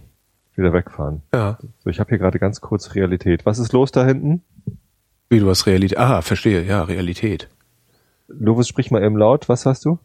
[0.55, 1.23] wieder wegfahren.
[1.33, 1.59] Ja.
[1.81, 3.45] So, ich habe hier gerade ganz kurz Realität.
[3.45, 4.43] Was ist los da hinten?
[5.29, 5.99] Wie du hast Realität.
[5.99, 7.49] Ah, verstehe, ja, Realität.
[8.29, 9.49] Lovis, sprich mal eben laut.
[9.49, 9.99] Was hast du?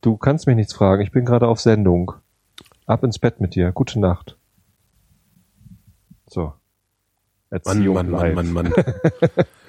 [0.00, 1.02] Du kannst mich nichts fragen.
[1.02, 2.12] Ich bin gerade auf Sendung.
[2.86, 3.72] Ab ins Bett mit dir.
[3.72, 4.36] Gute Nacht.
[6.26, 6.42] So.
[6.42, 6.54] Mann,
[7.50, 8.34] Erziehung Mann, Mann, live.
[8.34, 8.74] Mann, Mann.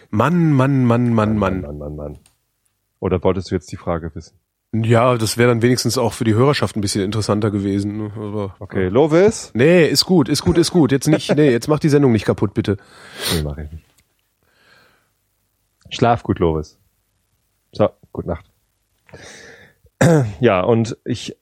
[0.10, 1.62] Mann, Mann, Mann, Mann, Mann.
[1.62, 2.20] Mann, Mann, Mann.
[3.00, 4.36] Oder wolltest du jetzt die Frage wissen?
[4.74, 8.10] Ja, das wäre dann wenigstens auch für die Hörerschaft ein bisschen interessanter gewesen.
[8.16, 9.52] Aber, Okay, Lovis?
[9.54, 10.94] Nee, ist gut, ist gut, ist gut.
[10.94, 12.78] Jetzt nicht, nee, jetzt mach die Sendung nicht kaputt, bitte.
[13.34, 13.86] Nee, mache ich nicht.
[15.90, 16.78] Schlaf gut, Lovis.
[17.74, 18.46] So, gute Nacht.
[20.40, 21.38] Ja, und ich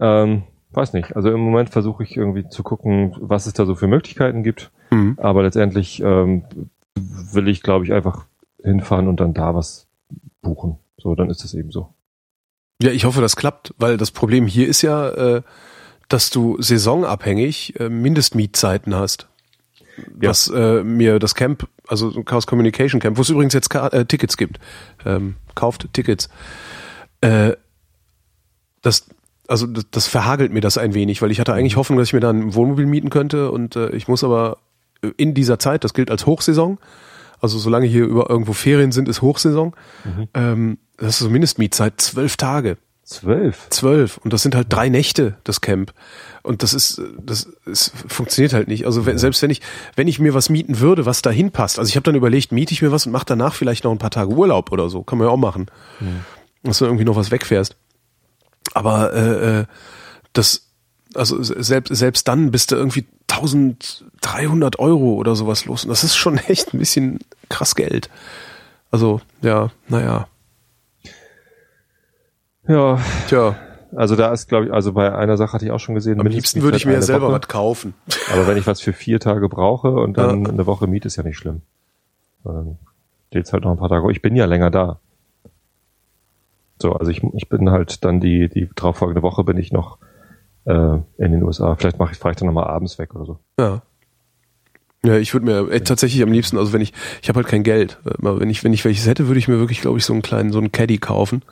[0.00, 1.16] ähm, weiß nicht.
[1.16, 4.70] Also im Moment versuche ich irgendwie zu gucken, was es da so für Möglichkeiten gibt.
[4.90, 5.18] Mhm.
[5.20, 6.44] Aber letztendlich ähm,
[6.94, 8.26] will ich, glaube ich, einfach
[8.62, 9.86] hinfahren und dann da was
[10.42, 10.78] buchen.
[10.96, 11.94] So, dann ist es eben so.
[12.82, 15.42] Ja, ich hoffe, das klappt, weil das Problem hier ist ja, äh,
[16.08, 19.28] dass du saisonabhängig äh, Mindestmietzeiten hast.
[20.20, 20.30] Ja.
[20.30, 24.06] Was äh, mir das Camp, also Chaos Communication Camp, wo es übrigens jetzt Ka äh,
[24.06, 24.58] Tickets gibt,
[25.04, 26.30] ähm, kauft Tickets.
[27.20, 27.52] Äh,
[28.82, 29.06] das,
[29.48, 32.14] also das, das verhagelt mir das ein wenig, weil ich hatte eigentlich Hoffnung, dass ich
[32.14, 34.58] mir da ein Wohnmobil mieten könnte und äh, ich muss aber
[35.16, 36.78] in dieser Zeit, das gilt als Hochsaison,
[37.40, 39.74] also solange hier über irgendwo Ferien sind, ist Hochsaison,
[40.34, 42.76] ähm, das ist so Mindestmietzeit zwölf Tage.
[43.10, 43.66] Zwölf.
[43.70, 44.18] Zwölf.
[44.18, 45.92] Und das sind halt drei Nächte, das Camp.
[46.44, 48.86] Und das ist, das ist, funktioniert halt nicht.
[48.86, 49.62] Also wenn, selbst wenn ich,
[49.96, 51.80] wenn ich mir was mieten würde, was dahin passt.
[51.80, 53.98] Also ich habe dann überlegt, miete ich mir was und mache danach vielleicht noch ein
[53.98, 55.02] paar Tage Urlaub oder so.
[55.02, 55.66] Kann man ja auch machen.
[55.98, 56.20] Mhm.
[56.62, 57.74] Dass du irgendwie noch was wegfährst.
[58.74, 59.64] Aber äh, äh
[60.32, 60.68] das,
[61.14, 65.84] also selbst, selbst dann bist du irgendwie 1300 Euro oder sowas los.
[65.84, 68.10] Und das ist schon echt ein bisschen krass Geld.
[68.90, 70.28] Also, ja, naja.
[72.68, 73.00] Ja.
[73.28, 73.56] Tja.
[73.96, 76.20] Also da ist, glaube ich, also bei einer Sache hatte ich auch schon gesehen.
[76.20, 77.40] Am liebsten würde ich mir ja selber Woche.
[77.40, 77.94] was kaufen.
[78.32, 80.50] Aber wenn ich was für vier Tage brauche und dann ja.
[80.50, 81.62] eine Woche Miet, ist ja nicht schlimm.
[82.44, 82.78] Dann
[83.28, 84.10] steht's halt noch ein paar Tage.
[84.12, 85.00] Ich bin ja länger da.
[86.80, 89.98] So, also ich, ich bin halt dann die, die darauffolgende Woche bin ich noch
[90.64, 91.76] äh, in den USA.
[91.76, 93.38] Vielleicht mache ich, fahre ich dann nochmal abends weg oder so.
[93.58, 93.82] Ja.
[95.04, 97.62] Ja, ich würde mir äh, tatsächlich am liebsten, also wenn ich, ich habe halt kein
[97.62, 100.12] Geld, aber wenn ich, wenn ich welches hätte, würde ich mir wirklich, glaube ich, so
[100.12, 101.42] einen kleinen, so einen Caddy kaufen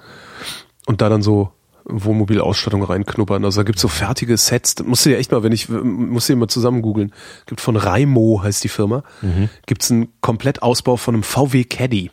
[0.86, 1.50] und da dann so
[1.88, 3.44] Wohnmobilausstattung reinknuppern.
[3.44, 4.74] Also da gibt's so fertige Sets.
[4.74, 7.12] Das musst du dir echt mal, wenn ich, musst du dir mal zusammen googeln.
[7.46, 9.48] Gibt von Raimo, heißt die Firma, mhm.
[9.66, 12.10] gibt's einen Komplettausbau von einem VW Caddy.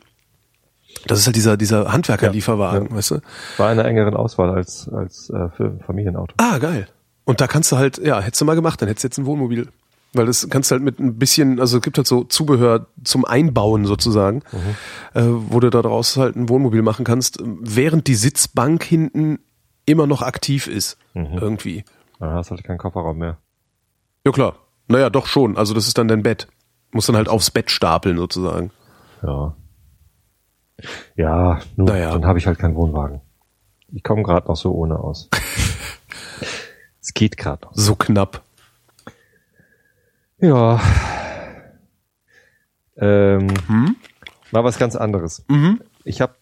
[1.06, 3.20] Das ist halt dieser, dieser Handwerkerlieferwagen, ja, weißt du?
[3.56, 6.34] War eine engeren Auswahl als, als äh, für Familienauto.
[6.38, 6.88] Ah, geil.
[7.24, 9.26] Und da kannst du halt, ja, hättest du mal gemacht, dann hättest du jetzt ein
[9.26, 9.68] Wohnmobil.
[10.12, 13.24] Weil das kannst du halt mit ein bisschen, also es gibt halt so Zubehör zum
[13.24, 15.20] Einbauen sozusagen, mhm.
[15.20, 19.40] äh, wo du daraus halt ein Wohnmobil machen kannst, während die Sitzbank hinten
[19.84, 20.96] immer noch aktiv ist.
[21.14, 21.38] Mhm.
[21.38, 21.84] Irgendwie.
[22.18, 23.38] Dann hast du halt keinen Kofferraum mehr.
[24.24, 24.56] Ja klar.
[24.88, 25.56] Naja, doch schon.
[25.56, 26.48] Also das ist dann dein Bett.
[26.92, 28.70] Muss dann halt aufs Bett stapeln sozusagen.
[29.22, 29.54] Ja.
[31.16, 32.12] Ja, nur naja.
[32.12, 33.20] dann habe ich halt keinen Wohnwagen.
[33.92, 35.28] Ich komme gerade noch so ohne aus.
[37.00, 37.72] es geht gerade noch.
[37.74, 38.42] So knapp.
[40.38, 40.80] Ja.
[42.96, 43.96] Ähm, hm?
[44.50, 45.44] Mal was ganz anderes.
[45.48, 45.80] Mhm.
[46.04, 46.34] Ich habe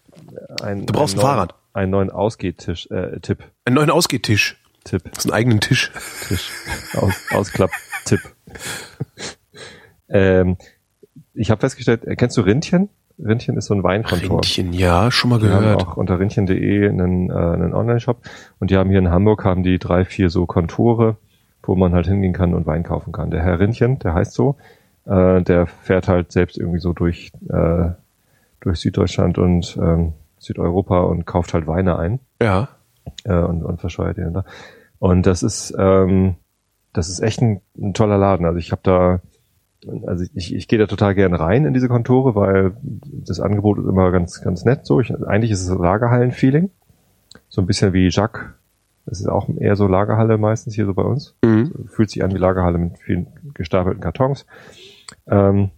[0.62, 0.86] ein.
[0.86, 1.54] Du brauchst ein neuen, Fahrrad.
[1.72, 3.44] Einen neuen Ausgehtisch, äh, Tipp.
[3.64, 4.60] Einen neuen Ausgehtisch.
[4.84, 5.02] Tipp.
[5.04, 5.90] Das ist ein eigenen Tisch.
[6.28, 6.50] Tisch.
[6.94, 8.20] Aus, Ausklapp-Tipp.
[10.08, 10.58] ähm,
[11.32, 12.90] ich habe festgestellt, äh, kennst du Rindchen?
[13.18, 14.38] Rindchen ist so ein Weinkontor.
[14.38, 15.62] Rindchen, ja, schon mal gehört.
[15.62, 18.18] Die haben auch unter rindchen.de einen, äh, einen Online-Shop
[18.58, 21.16] und die haben hier in Hamburg haben die drei, vier so Kontore,
[21.62, 23.30] wo man halt hingehen kann und Wein kaufen kann.
[23.30, 24.56] Der Herr Rindchen, der heißt so,
[25.06, 27.90] äh, der fährt halt selbst irgendwie so durch, äh,
[28.60, 32.20] durch Süddeutschland und ähm, Südeuropa und kauft halt Weine ein.
[32.42, 32.68] Ja.
[33.24, 34.44] Äh, und, und verscheuert dann da.
[34.98, 36.36] Und das ist, ähm,
[36.92, 38.46] das ist echt ein, ein toller Laden.
[38.46, 39.20] Also ich habe da
[40.06, 43.86] also ich, ich gehe da total gern rein in diese Kontore, weil das Angebot ist
[43.86, 45.00] immer ganz, ganz nett so.
[45.00, 46.70] Ich, eigentlich ist es Lagerhallen-Feeling.
[47.48, 48.46] So ein bisschen wie Jacques.
[49.06, 51.34] Das ist auch eher so Lagerhalle meistens hier so bei uns.
[51.44, 51.88] Mhm.
[51.88, 54.46] Fühlt sich an wie Lagerhalle mit vielen gestapelten Kartons.
[55.26, 55.70] Ähm,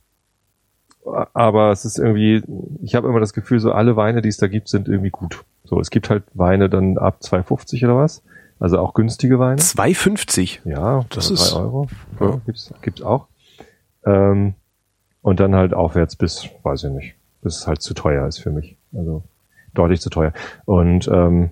[1.34, 2.42] aber es ist irgendwie,
[2.82, 5.44] ich habe immer das Gefühl, so alle Weine, die es da gibt, sind irgendwie gut.
[5.64, 8.22] So, es gibt halt Weine dann ab 2,50 oder was.
[8.58, 9.60] Also auch günstige Weine.
[9.60, 10.60] 2,50?
[10.64, 11.88] Ja, das ist 3 Euro.
[12.20, 13.26] Ja, gibt's, gibt's auch.
[14.06, 14.54] Ähm,
[15.22, 18.50] und dann halt aufwärts bis, weiß ich nicht, bis es halt zu teuer ist für
[18.50, 18.76] mich.
[18.94, 19.22] Also
[19.74, 20.32] deutlich zu teuer.
[20.64, 21.50] Und ähm,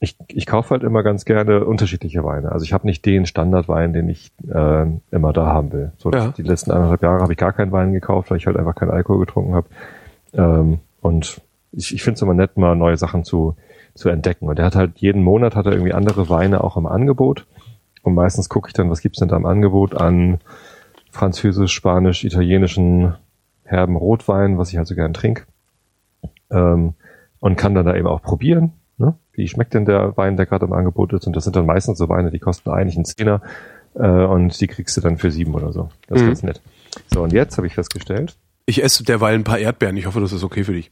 [0.00, 2.52] ich, ich kaufe halt immer ganz gerne unterschiedliche Weine.
[2.52, 5.92] Also ich habe nicht den Standardwein, den ich äh, immer da haben will.
[5.98, 6.32] So ja.
[6.36, 8.90] die letzten anderthalb Jahre habe ich gar keinen Wein gekauft, weil ich halt einfach keinen
[8.90, 9.68] Alkohol getrunken habe.
[10.32, 13.56] Ähm, und ich, ich finde es immer nett, mal neue Sachen zu,
[13.94, 14.48] zu entdecken.
[14.48, 17.46] Und er hat halt jeden Monat hat er irgendwie andere Weine auch im Angebot.
[18.02, 20.40] Und meistens gucke ich dann, was gibt's denn da im Angebot an
[21.10, 23.14] französisch, spanisch, italienischen
[23.64, 25.44] herben Rotwein, was ich halt so gern trinke.
[26.50, 26.94] Ähm,
[27.38, 29.14] und kann dann da eben auch probieren, ne?
[29.32, 31.26] wie schmeckt denn der Wein, der gerade im Angebot ist.
[31.26, 33.40] Und das sind dann meistens so Weine, die kosten eigentlich einen Zehner
[33.94, 35.88] äh, und die kriegst du dann für sieben oder so.
[36.06, 36.28] Das ist mhm.
[36.28, 36.60] ganz nett.
[37.06, 38.36] So, und jetzt habe ich festgestellt.
[38.66, 39.96] Ich esse derweil ein paar Erdbeeren.
[39.96, 40.90] Ich hoffe, das ist okay für dich.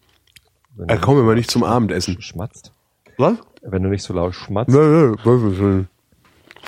[0.86, 2.20] Er äh, kommen wir mal nicht zum Abendessen.
[2.22, 2.72] Schmatzt.
[3.18, 3.34] Was?
[3.62, 4.70] Wenn du nicht so laut schmatzt.
[4.70, 5.88] Nein, nein,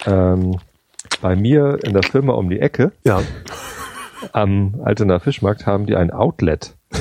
[0.07, 0.59] ähm,
[1.21, 3.23] bei mir in der Firma um die Ecke, ja.
[4.33, 6.77] am Altener Fischmarkt, haben die ein Outlet.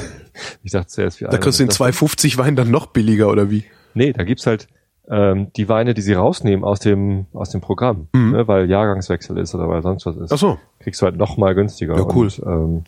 [0.63, 3.65] Ich dachte zuerst, wie Da kriegst du den 250 Wein dann noch billiger, oder wie?
[3.93, 4.69] Nee, da gibt's halt
[5.09, 8.31] ähm, die Weine, die sie rausnehmen aus dem aus dem Programm, mhm.
[8.31, 10.31] ne, weil Jahrgangswechsel ist oder weil sonst was ist.
[10.31, 10.57] Ach so.
[10.79, 11.97] Kriegst du halt noch mal günstiger.
[11.97, 12.27] Ja, cool.
[12.27, 12.83] Und, ähm,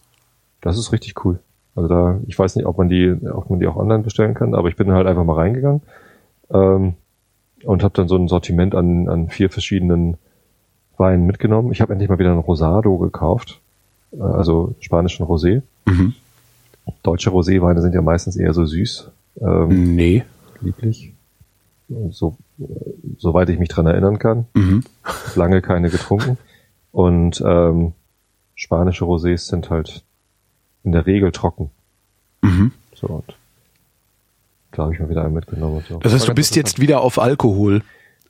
[0.62, 1.40] das ist richtig cool.
[1.76, 4.54] Also da, ich weiß nicht, ob man die, ob man die auch online bestellen kann,
[4.54, 5.82] aber ich bin halt einfach mal reingegangen
[6.54, 6.94] ähm,
[7.64, 10.18] und habe dann so ein Sortiment an, an vier verschiedenen
[10.98, 11.72] Wein mitgenommen.
[11.72, 13.60] Ich habe endlich mal wieder einen Rosado gekauft,
[14.14, 15.62] äh, also spanischen Rosé.
[15.86, 16.14] Mhm.
[17.04, 19.10] Deutsche Roséweine sind ja meistens eher so süß.
[19.42, 20.24] Ähm, nee.
[20.62, 21.14] Lieblich.
[22.10, 22.38] So,
[23.18, 24.46] soweit ich mich dran erinnern kann.
[24.54, 24.84] Mhm.
[25.36, 26.38] Lange keine getrunken.
[26.92, 27.94] Und ähm,
[28.56, 30.04] spanische Rosés sind halt
[30.84, 31.70] in der Regel trocken.
[32.42, 32.72] Mhm.
[32.96, 33.36] So und
[34.72, 35.78] da habe ich mir wieder einen mitgenommen.
[35.78, 36.00] Und so.
[36.00, 37.84] Das heißt, du bist jetzt wieder auf Alkohol.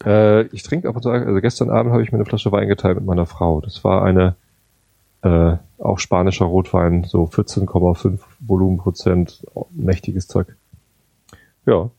[0.05, 2.67] Äh, ich trinke ab und zu, also gestern Abend habe ich mir eine Flasche Wein
[2.67, 3.61] geteilt mit meiner Frau.
[3.61, 4.35] Das war eine
[5.21, 10.55] äh, auch spanischer Rotwein, so 14,5 Volumenprozent, mächtiges Zeug.
[11.65, 11.89] Ja.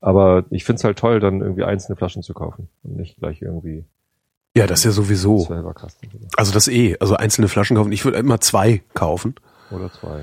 [0.00, 3.84] Aber ich find's halt toll, dann irgendwie einzelne Flaschen zu kaufen und nicht gleich irgendwie
[4.56, 5.48] Ja, das ist ja sowieso.
[6.36, 6.96] Also das eh.
[6.98, 7.92] Also einzelne Flaschen kaufen.
[7.92, 9.36] Ich würde immer zwei kaufen,
[9.70, 10.20] oder zwei.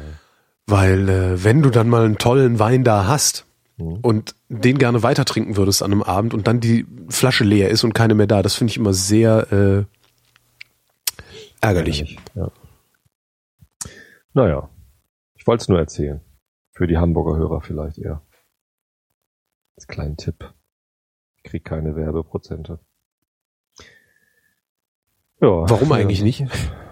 [0.67, 3.45] weil äh, wenn du dann mal einen tollen Wein da hast
[3.79, 3.99] Mhm.
[4.01, 7.83] und den gerne weiter trinken würdest an einem Abend und dann die Flasche leer ist
[7.83, 9.85] und keine mehr da, das finde ich immer sehr äh,
[11.61, 12.17] ärgerlich.
[12.35, 12.51] Ja.
[14.33, 14.69] Naja,
[15.35, 16.21] ich wollte es nur erzählen.
[16.71, 18.21] Für die Hamburger Hörer vielleicht eher.
[19.75, 20.53] Als kleinen Tipp.
[21.37, 22.79] Ich krieg keine Werbeprozente.
[25.41, 25.69] Ja.
[25.69, 26.45] Warum eigentlich nicht?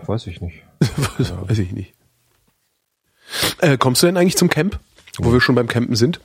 [0.06, 0.64] Weiß ich nicht.
[1.18, 1.94] Das weiß ich nicht.
[3.60, 4.80] Äh, kommst du denn eigentlich zum Camp,
[5.18, 6.22] wo wir schon beim Campen sind?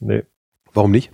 [0.00, 0.22] Nee,
[0.74, 1.10] Warum nicht?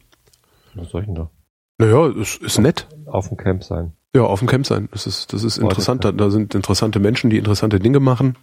[0.75, 1.31] was soll ich denn da?
[1.79, 2.87] Naja, es ist nett.
[3.07, 3.93] Auf dem Camp sein.
[4.15, 4.89] Ja, auf dem Camp sein.
[4.93, 6.05] Das ist, das ist interessant.
[6.05, 8.37] Da, da sind interessante Menschen, die interessante Dinge machen.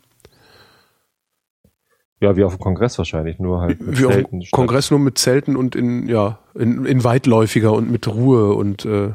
[2.21, 4.91] Ja, wie auf dem Kongress wahrscheinlich, nur halt mit Wie auf Zelten dem statt- Kongress
[4.91, 9.13] nur mit Zelten und in, ja, in, in weitläufiger und mit Ruhe und äh,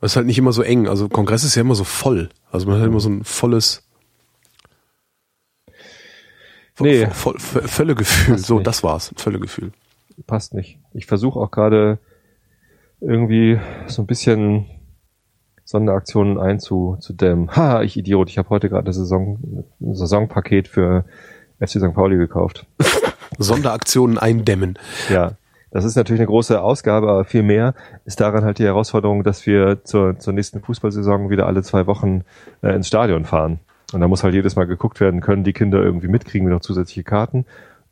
[0.00, 0.88] ist halt nicht immer so eng.
[0.88, 2.28] Also Kongress ist ja immer so voll.
[2.50, 3.86] Also man hat immer so ein volles
[6.74, 7.06] vo- Nee.
[7.10, 8.38] Völlegefühl.
[8.38, 9.12] So, das war's.
[9.16, 9.72] Völlegefühl.
[10.26, 10.78] Passt nicht.
[10.92, 11.98] Ich versuche auch gerade
[13.00, 14.66] irgendwie so ein bisschen
[15.64, 17.50] Sonderaktionen einzudämmen.
[17.56, 21.04] Ha, ich Idiot, ich habe heute gerade eine Saison, ein Saisonpaket für
[21.58, 21.94] FC St.
[21.94, 22.66] Pauli gekauft.
[23.38, 24.78] Sonderaktionen eindämmen.
[25.10, 25.32] Ja,
[25.70, 27.74] das ist natürlich eine große Ausgabe, aber viel mehr
[28.04, 32.22] ist daran halt die Herausforderung, dass wir zur, zur nächsten Fußballsaison wieder alle zwei Wochen
[32.62, 33.58] äh, ins Stadion fahren.
[33.92, 36.54] Und da muss halt jedes Mal geguckt werden, können die Kinder irgendwie mit, kriegen wir
[36.54, 37.44] noch zusätzliche Karten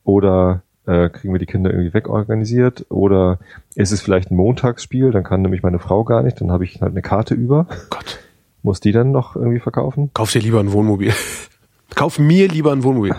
[0.05, 3.38] oder äh, kriegen wir die Kinder irgendwie wegorganisiert oder
[3.75, 6.81] ist es vielleicht ein Montagsspiel, dann kann nämlich meine Frau gar nicht, dann habe ich
[6.81, 8.18] halt eine Karte über, Gott.
[8.62, 10.11] muss die dann noch irgendwie verkaufen.
[10.14, 11.12] Kauf dir lieber ein Wohnmobil.
[11.95, 13.14] Kauf mir lieber ein Wohnmobil.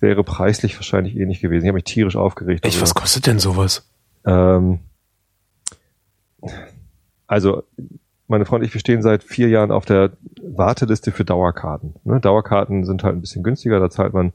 [0.00, 1.64] Wäre preislich wahrscheinlich eh nicht gewesen.
[1.64, 2.64] Ich habe mich tierisch aufgeregt.
[2.64, 2.82] Echt, darüber.
[2.82, 3.86] was kostet denn sowas?
[4.24, 4.80] Ähm,
[7.26, 7.62] also,
[8.26, 11.94] meine Freunde, und ich, wir stehen seit vier Jahren auf der Warteliste für Dauerkarten.
[12.04, 12.20] Ne?
[12.20, 14.32] Dauerkarten sind halt ein bisschen günstiger, da zahlt man,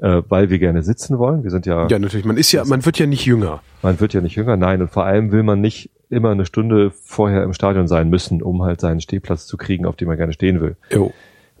[0.00, 1.44] äh, weil wir gerne sitzen wollen.
[1.44, 2.26] Wir sind ja, Ja, natürlich.
[2.26, 3.62] Man ist ja, man wird ja nicht jünger.
[3.82, 6.90] man wird ja nicht jünger, nein, und vor allem will man nicht immer eine Stunde
[6.90, 10.32] vorher im Stadion sein müssen, um halt seinen Stehplatz zu kriegen, auf dem man gerne
[10.32, 10.76] stehen will.
[10.92, 11.12] Jo.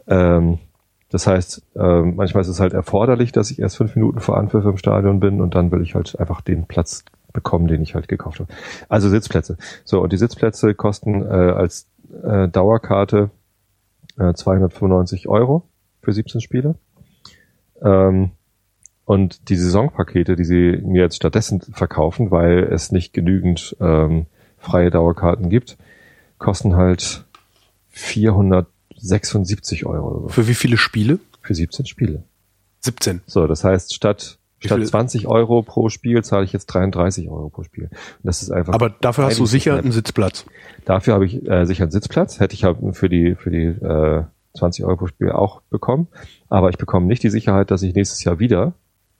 [0.08, 0.58] Ähm,
[1.10, 4.64] das heißt, ähm, manchmal ist es halt erforderlich, dass ich erst fünf Minuten vor Anpfiff
[4.64, 8.08] im Stadion bin und dann will ich halt einfach den Platz bekommen, den ich halt
[8.08, 8.52] gekauft habe.
[8.88, 9.56] Also Sitzplätze.
[9.84, 11.88] So, und die Sitzplätze kosten äh, als
[12.24, 13.30] äh, Dauerkarte
[14.18, 15.64] äh, 295 Euro
[16.02, 16.76] für 17 Spiele.
[17.82, 18.30] Ähm,
[19.04, 24.26] und die Saisonpakete, die sie mir jetzt stattdessen verkaufen, weil es nicht genügend ähm,
[24.58, 25.76] freie Dauerkarten gibt,
[26.38, 27.24] kosten halt
[27.88, 31.18] 476 Euro oder so Für wie viele Spiele?
[31.42, 32.22] für 17 Spiele.
[32.80, 33.22] 17.
[33.26, 37.28] So, das heißt, statt, Wie statt viel- 20 Euro pro Spiel zahle ich jetzt 33
[37.30, 37.84] Euro pro Spiel.
[37.84, 37.90] Und
[38.22, 38.74] das ist einfach.
[38.74, 39.84] Aber dafür hast du sicher nett.
[39.84, 40.44] einen Sitzplatz.
[40.84, 42.40] Dafür habe ich äh, sicher einen Sitzplatz.
[42.40, 46.08] Hätte ich halt für die für die äh, 20 Euro pro Spiel auch bekommen.
[46.48, 48.74] Aber ich bekomme nicht die Sicherheit, dass ich nächstes Jahr wieder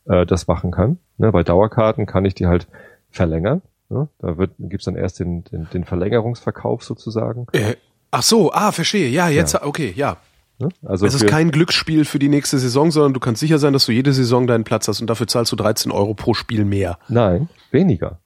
[0.06, 0.98] äh, das machen kann.
[1.18, 2.68] Ne, bei Dauerkarten kann ich die halt
[3.10, 3.62] verlängern.
[3.88, 4.08] Ne?
[4.18, 7.46] Da wird gibt's dann erst den, den, den Verlängerungsverkauf sozusagen.
[7.52, 7.76] Äh,
[8.10, 9.08] ach so, ah, verstehe.
[9.08, 10.16] Ja, jetzt, okay, ja.
[10.58, 10.68] Ne?
[10.84, 13.86] Also es ist kein Glücksspiel für die nächste Saison, sondern du kannst sicher sein, dass
[13.86, 16.98] du jede Saison deinen Platz hast und dafür zahlst du 13 Euro pro Spiel mehr.
[17.08, 18.20] Nein, weniger.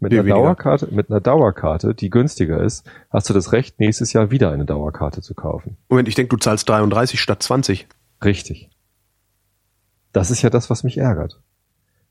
[0.00, 0.22] Mit einer?
[0.24, 4.64] Dauerkarte, mit einer Dauerkarte, die günstiger ist, hast du das Recht, nächstes Jahr wieder eine
[4.64, 5.76] Dauerkarte zu kaufen.
[5.88, 7.86] Moment, ich denke, du zahlst 33 statt 20.
[8.24, 8.70] Richtig.
[10.12, 11.40] Das ist ja das, was mich ärgert.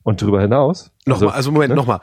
[0.03, 0.91] Und darüber hinaus.
[1.05, 1.75] Nochmal, also, Moment, ne?
[1.75, 1.99] nochmal.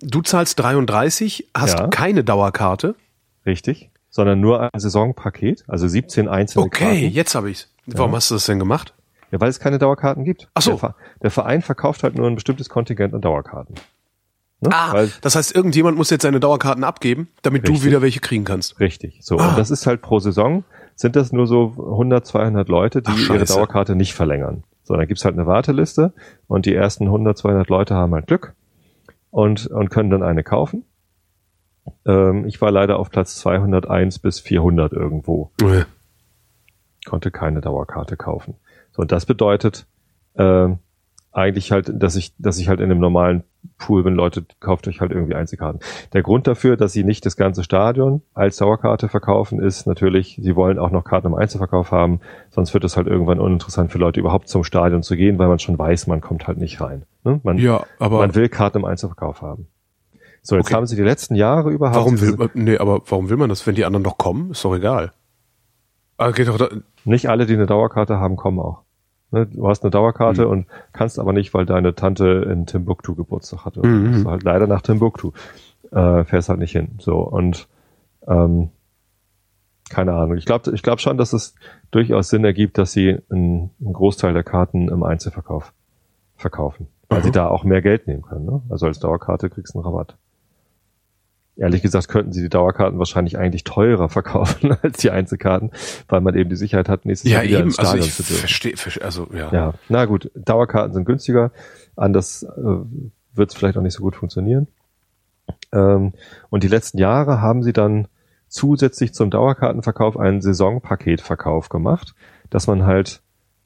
[0.00, 1.88] Du zahlst 33, hast Ja.
[1.88, 2.96] keine Dauerkarte.
[3.44, 3.90] Richtig.
[4.10, 7.10] Sondern nur ein Saisonpaket, also 17 einzelne Okay, Karten.
[7.14, 7.70] jetzt habe ich's.
[7.86, 8.94] Warum hast du das denn gemacht?
[9.30, 10.48] Ja, weil es keine Dauerkarten gibt.
[10.54, 10.70] Ach so.
[10.72, 13.74] Der, Ver- der Verein verkauft halt nur ein bestimmtes Kontingent an Dauerkarten.
[14.60, 14.70] Ne?
[14.72, 17.80] Ah, Weil, das heißt, irgendjemand muss jetzt seine Dauerkarten abgeben, damit Richtig.
[17.80, 18.80] du wieder welche kriegen kannst.
[18.80, 19.18] richtig.
[19.20, 19.38] So.
[19.38, 19.50] Ah.
[19.50, 20.64] Und das ist halt pro Saison,
[20.94, 23.44] sind das nur so 100, 200 Leute, die Ach, ihre.
[23.44, 24.64] Dauerkarte nicht verlängern.
[24.82, 26.12] So, dann gibt's halt eine Warteliste
[26.46, 28.54] und die ersten 100, 200 Leute haben halt Glück
[29.30, 30.84] und, und können dann eine kaufen.
[32.06, 35.50] Ähm, ich war leider auf Platz 201 bis 400 irgendwo.
[35.60, 35.84] Äh,
[37.04, 38.54] konnte keine Dauerkarte kaufen.
[38.92, 39.86] So, und das bedeutet,
[40.36, 40.78] ähm,
[41.36, 43.44] eigentlich halt, dass ich, dass ich halt in einem normalen
[43.78, 45.80] Pool bin, Leute, kauft euch halt irgendwie Einzelkarten.
[46.12, 50.56] Der Grund dafür, dass sie nicht das ganze Stadion als Dauerkarte verkaufen, ist natürlich, sie
[50.56, 52.20] wollen auch noch Karten im Einzelverkauf haben,
[52.50, 55.58] sonst wird es halt irgendwann uninteressant für Leute überhaupt zum Stadion zu gehen, weil man
[55.58, 57.02] schon weiß, man kommt halt nicht rein.
[57.24, 57.40] Ne?
[57.42, 59.66] Man, Ja, aber man will Karten im Einzelverkauf haben.
[60.42, 60.74] So, jetzt Okay.
[60.76, 61.96] haben sie die letzten Jahre überhaupt.
[61.96, 64.52] warum will man, nee, aber warum will man das, wenn die anderen doch kommen?
[64.52, 65.12] Ist doch egal.
[66.18, 66.68] Ah, geht doch da,
[67.04, 68.85] Nicht alle, die eine Dauerkarte haben, kommen auch.
[69.36, 70.50] Ne, Du hast eine Dauerkarte Mhm.
[70.50, 73.86] und kannst aber nicht, weil deine Tante in Timbuktu Geburtstag hatte.
[73.86, 74.14] Mhm.
[74.14, 75.32] Ist halt leider nach Timbuktu.
[75.92, 76.96] Äh, fährst halt nicht hin.
[76.98, 77.68] So und
[78.26, 78.70] ähm,
[79.88, 80.36] keine Ahnung.
[80.36, 81.54] Ich glaube ich glaub schon, dass es
[81.92, 85.72] durchaus Sinn ergibt, dass sie einen, einen Großteil der Karten im Einzelverkauf
[86.36, 86.88] verkaufen.
[87.08, 87.24] Weil Mhm.
[87.24, 88.46] sie da auch mehr Geld nehmen können.
[88.46, 88.62] Ne?
[88.68, 90.16] Also als Dauerkarte kriegst du einen Rabatt.
[91.58, 95.70] Ehrlich gesagt könnten sie die Dauerkarten wahrscheinlich eigentlich teurer verkaufen als die Einzelkarten,
[96.08, 98.14] weil man eben die Sicherheit hat, nächstes ja Jahr wieder eben, ins also Stadion ich
[98.14, 98.40] zu dürfen.
[98.40, 99.52] verstehe, verstehe, also ja.
[99.52, 101.52] Ja, na gut, Dauerkarten sind günstiger,
[101.96, 102.62] anders äh,
[103.34, 104.66] wird es vielleicht auch nicht so gut funktionieren.
[105.72, 106.12] Ähm,
[106.50, 108.08] und die letzten Jahre haben sie dann
[108.48, 112.14] zusätzlich zum Dauerkartenverkauf einen Saisonpaketverkauf gemacht,
[112.50, 113.22] dass man halt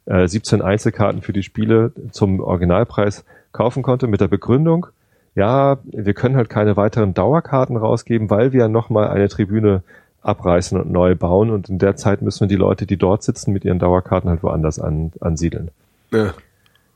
[0.06, 4.86] äh, 17 Einzelkarten für die Spiele zum Originalpreis kaufen konnte mit der Begründung,
[5.34, 9.82] ja, wir können halt keine weiteren Dauerkarten rausgeben, weil wir nochmal eine Tribüne
[10.22, 13.52] abreißen und neu bauen und in der Zeit müssen wir die Leute, die dort sitzen,
[13.52, 15.70] mit ihren Dauerkarten halt woanders an, ansiedeln.
[16.12, 16.34] Ja.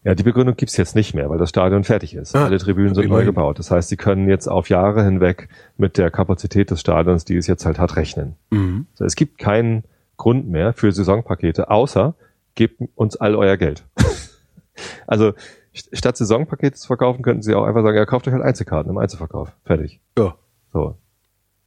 [0.05, 2.37] Ja, die Begründung gibt's jetzt nicht mehr, weil das Stadion fertig ist.
[2.37, 3.59] Ah, Alle Tribünen sind neu gebaut.
[3.59, 7.47] Das heißt, sie können jetzt auf Jahre hinweg mit der Kapazität des Stadions, die es
[7.47, 8.35] jetzt halt hat, rechnen.
[8.51, 8.87] Mhm.
[8.93, 9.85] So, es gibt keinen
[10.19, 12.15] Grund mehr für Saisonpakete, außer
[12.55, 13.85] gebt uns all euer Geld.
[15.07, 15.33] also
[15.75, 18.99] statt Saisonpakete zu verkaufen, könnten sie auch einfach sagen, ja, kauft euch halt Einzelkarten im
[18.99, 19.53] Einzelverkauf.
[19.65, 20.01] Fertig.
[20.17, 20.37] Ja.
[20.73, 20.97] So.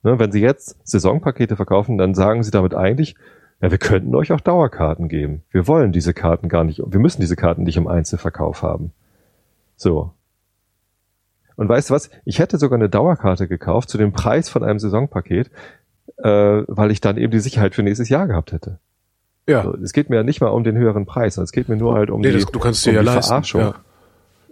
[0.04, 3.15] Ne, wenn sie jetzt Saisonpakete verkaufen, dann sagen sie damit eigentlich,
[3.62, 5.43] ja, wir könnten euch auch Dauerkarten geben.
[5.50, 8.91] Wir wollen diese Karten gar nicht, wir müssen diese Karten nicht im Einzelverkauf haben.
[9.76, 10.12] So.
[11.56, 12.12] Und weißt du was?
[12.24, 15.50] Ich hätte sogar eine Dauerkarte gekauft zu dem Preis von einem Saisonpaket,
[16.17, 16.30] äh,
[16.67, 18.80] weil ich dann eben die Sicherheit für nächstes Jahr gehabt hätte.
[19.48, 19.63] Ja.
[19.63, 21.78] So, es geht mir ja nicht mal um den höheren Preis, sondern es geht mir
[21.78, 23.30] nur halt um nee, die, das, du kannst um dir ja die leisten.
[23.30, 23.76] Verarschung Ja.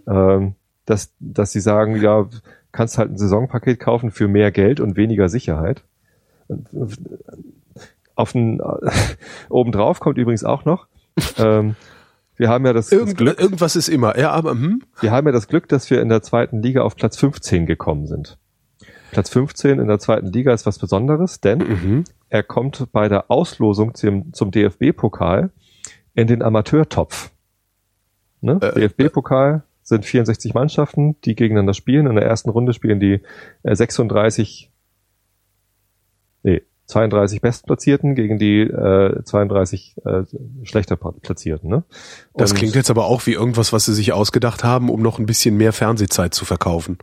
[0.06, 2.28] Ähm, dass, dass sie sagen, ja,
[2.72, 5.82] kannst halt ein Saisonpaket kaufen für mehr Geld und weniger Sicherheit.
[8.14, 8.60] Auf den,
[9.48, 10.86] obendrauf kommt übrigens auch noch,
[11.38, 11.74] ähm,
[12.36, 14.18] wir haben ja das, das Irgend, Glück, irgendwas ist immer.
[14.18, 14.82] Ja, aber hm?
[15.00, 18.06] wir haben ja das Glück, dass wir in der zweiten Liga auf Platz 15 gekommen
[18.06, 18.38] sind.
[19.10, 22.04] Platz 15 in der zweiten Liga ist was Besonderes, denn Mhm.
[22.28, 25.50] er kommt bei der Auslosung zum, zum DFB-Pokal
[26.14, 27.30] in den Amateurtopf.
[28.42, 28.58] Ne?
[28.60, 32.08] Äh, DFB-Pokal sind 64 Mannschaften, die gegeneinander spielen.
[32.08, 33.20] In der ersten Runde spielen die
[33.62, 34.72] äh, 36,
[36.42, 40.22] nee, 32 Bestplatzierten gegen die äh, 32 äh,
[40.64, 41.70] schlechter Platzierten.
[41.70, 41.84] Ne?
[42.34, 45.26] Das klingt jetzt aber auch wie irgendwas, was sie sich ausgedacht haben, um noch ein
[45.26, 46.98] bisschen mehr Fernsehzeit zu verkaufen.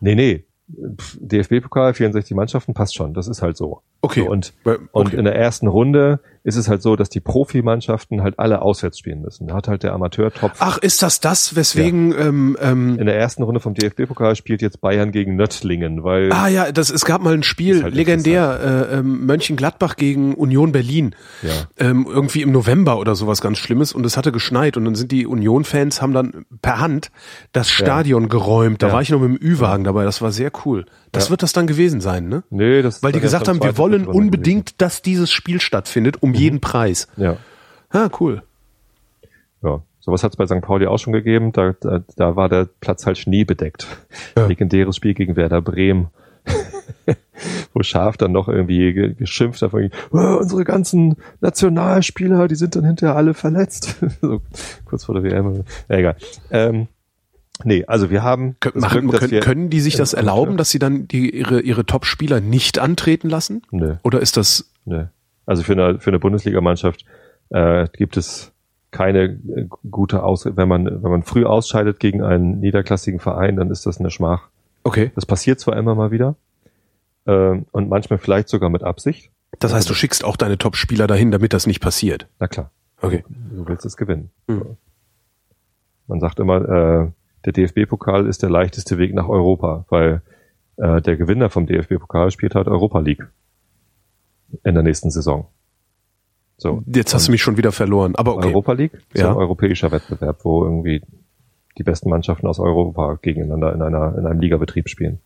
[0.00, 0.44] Nee, nee.
[0.66, 3.14] DFB-Pokal, 64 Mannschaften, passt schon.
[3.14, 3.82] Das ist halt so.
[4.06, 4.20] Okay.
[4.24, 5.16] So, und, Weil- und okay.
[5.16, 9.20] in der ersten Runde ist es halt so, dass die Profimannschaften halt alle auswärts spielen
[9.20, 9.48] müssen.
[9.48, 10.54] Da hat halt der Amateurtopf.
[10.60, 14.80] Ach, ist das das, weswegen ähm, ähm, In der ersten Runde vom DFB-Pokal spielt jetzt
[14.80, 18.98] Bayern gegen Nöttlingen, weil Ah ja, das, es gab mal ein Spiel, halt legendär, äh,
[18.98, 21.16] ähm, Mönchengladbach gegen Union Berlin.
[21.42, 21.50] Ja.
[21.78, 25.10] Ähm, irgendwie im November oder sowas ganz Schlimmes und es hatte geschneit und dann sind
[25.10, 27.10] die Union-Fans, haben dann per Hand
[27.50, 28.82] das Stadion geräumt.
[28.82, 28.92] Da Ja.
[28.92, 30.86] war ich noch mit dem Ü-Wagen dabei, das war sehr cool.
[31.16, 31.30] Das Ja.
[31.30, 32.42] wird das dann gewesen sein, ne?
[32.50, 36.60] nee, das Weil die gesagt haben, wir wollen unbedingt, dass dieses Spiel stattfindet, um jeden
[36.60, 37.08] Preis.
[37.16, 37.38] gewesen.
[37.92, 38.00] Ja.
[38.04, 38.42] Ah, cool.
[39.62, 40.60] Ja, sowas hat es bei St.
[40.60, 41.52] Pauli auch schon gegeben.
[41.52, 43.86] Da, da, da war der Platz halt schneebedeckt.
[44.36, 44.46] Ja.
[44.46, 46.08] Legendäres Spiel gegen Werder Bremen.
[47.74, 52.84] Wo Schaf dann noch irgendwie ge- geschimpft hat, oh, unsere ganzen Nationalspieler, die sind dann
[52.84, 53.96] hinterher alle verletzt.
[54.20, 54.40] so,
[54.84, 55.64] kurz vor der WM.
[55.88, 56.16] Ja, egal.
[56.50, 56.88] Ähm,
[57.64, 60.78] nee, also wir haben Kön machen, Glück, können, können die sich das erlauben, dass sie
[60.78, 63.62] dann die, ihre, ihre Top-Spieler nicht antreten lassen?
[63.70, 63.96] Nö.
[64.02, 65.06] Oder ist das, Nee.
[65.46, 67.04] Also für eine, für eine Bundesligamannschaft
[67.50, 68.52] äh, gibt es
[68.90, 73.70] keine äh, gute Aus wenn man wenn man früh ausscheidet gegen einen niederklassigen Verein, dann
[73.70, 74.48] ist das eine Schmach.
[74.84, 75.10] okay.
[75.14, 76.34] Das passiert zwar immer mal wieder
[77.26, 79.30] ähm, und manchmal vielleicht sogar mit Absicht.
[79.58, 82.26] Das heißt, du schickst auch deine Top-Spieler dahin, damit das nicht passiert.
[82.40, 83.24] Na klar, Okay.
[83.28, 84.30] du willst es gewinnen.
[84.48, 84.76] Mhm.
[86.08, 87.08] Man sagt immer, äh,
[87.46, 90.22] der DFB-Pokal ist der leichteste Weg nach Europa, weil
[90.76, 93.26] äh, der Gewinner vom DFB-Pokal spielt halt Europa League
[94.64, 95.46] in der nächsten Saison.
[96.58, 96.82] So.
[96.86, 98.14] Jetzt hast du mich schon wieder verloren.
[98.16, 98.48] Aber okay.
[98.48, 99.30] Europa League ist Ja.
[99.30, 101.02] ein europäischer Wettbewerb, wo irgendwie
[101.78, 105.20] die besten Mannschaften aus Europa gegeneinander in einer in einem Ligabetrieb spielen.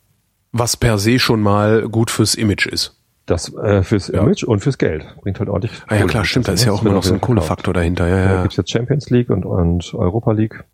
[0.52, 2.96] Was per se schon mal gut fürs Image ist.
[3.26, 4.22] Das äh, fürs Ja.
[4.22, 5.80] Image und fürs Geld bringt halt ordentlich.
[5.86, 7.20] Ah ja Kohle klar, stimmt, da ist ja auch immer noch so ein.
[7.20, 8.08] Kohlefaktor dahinter.
[8.08, 8.42] Ja, Da ja.
[8.42, 10.64] gibt's jetzt Champions League und, und Europa League.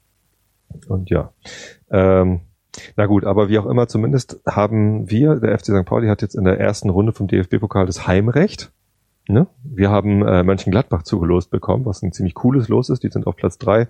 [0.89, 1.33] Und ja.
[1.91, 2.41] Ähm,
[2.97, 5.85] na gut, aber wie auch immer, zumindest haben wir, der FC St.
[5.85, 8.72] Pauli hat jetzt in der ersten Runde vom DFB-Pokal das Heimrecht.
[9.29, 9.47] Ne?
[9.64, 13.03] Wir haben äh, Mönchengladbach zugelost bekommen, was ein ziemlich cooles Los ist.
[13.03, 13.89] Die sind auf Platz drei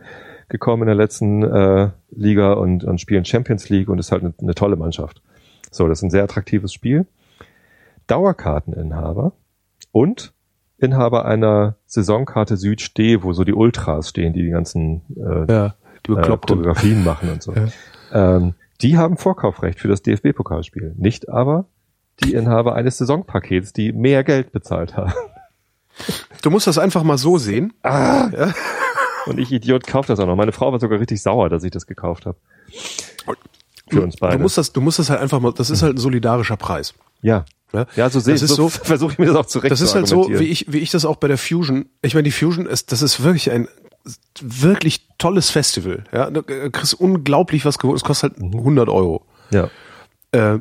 [0.49, 4.33] gekommen in der letzten äh, Liga und, und spielen Champions League und ist halt eine,
[4.41, 5.21] eine tolle Mannschaft.
[5.71, 7.07] So, das ist ein sehr attraktives Spiel.
[8.07, 9.33] Dauerkarteninhaber
[9.93, 10.33] und
[10.79, 15.75] Inhaber einer Saisonkarte Süd wo so die Ultras stehen, die die ganzen äh, Ja,
[16.07, 16.55] die äh, bekloppte.
[16.55, 17.53] Choreografien machen und so.
[18.13, 18.37] Ja.
[18.37, 20.95] Ähm, die haben Vorkaufrecht für das DFB-Pokalspiel.
[20.97, 21.67] Nicht aber
[22.23, 25.13] die Inhaber eines Saisonpakets, die mehr Geld bezahlt haben.
[26.43, 27.73] Du musst das einfach mal so sehen.
[29.25, 30.37] Und ich Idiot kaufe das auch noch.
[30.37, 32.37] Meine Frau war sogar richtig sauer, dass ich das gekauft habe.
[33.91, 34.37] Für uns beide.
[34.37, 36.95] Du musst das, du musst das halt einfach mal, das ist halt ein solidarischer Preis.
[37.23, 37.45] ja.
[37.73, 39.87] Ja, Ja, so sehe ich so, so- versuche ich mir das auch zurecht Das zu
[39.87, 41.87] ist halt so, wie ich, wie ich das auch bei der Fusion.
[42.03, 43.67] Ich meine, die Fusion ist, das ist wirklich ein
[44.41, 46.05] wirklich tolles Festival.
[46.13, 47.97] Ja, du kriegst unglaublich was geholt.
[47.97, 49.25] Es kostet halt 100 Euro.
[49.51, 49.69] Ja.
[50.33, 50.59] Äh,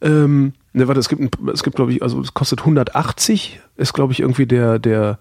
[0.01, 3.93] Ähm, ne, warte, es gibt, ein, es gibt, glaube ich, also es kostet 180, ist,
[3.93, 5.18] glaube ich, irgendwie der, der,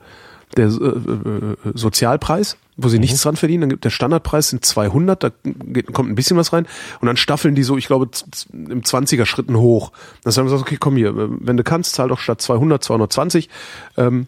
[0.56, 3.62] der äh, äh, Sozialpreis, wo sie nichts dran verdienen.
[3.62, 6.68] Dann gibt der Standardpreis sind 200, da geht, kommt ein bisschen was rein.
[7.02, 8.10] Und dann staffeln die so, ich glaube,
[8.52, 9.92] im 20er Schritten hoch.
[10.24, 13.50] Dann haben wir gesagt, okay, komm hier, wenn du kannst, zahl doch statt 200, 220.
[13.98, 14.28] Ähm,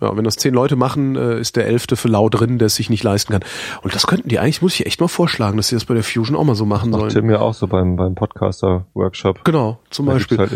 [0.00, 2.74] ja, wenn das zehn Leute machen, äh, ist der elfte für lau drin, der es
[2.76, 3.42] sich nicht leisten kann.
[3.82, 6.02] Und das könnten die eigentlich, muss ich echt mal vorschlagen, dass sie das bei der
[6.02, 7.12] Fusion auch mal so machen Macht sollen.
[7.12, 9.44] Tim ja auch so beim, beim Podcaster-Workshop.
[9.44, 10.38] Genau, zum Da Beispiel.
[10.38, 10.52] Halt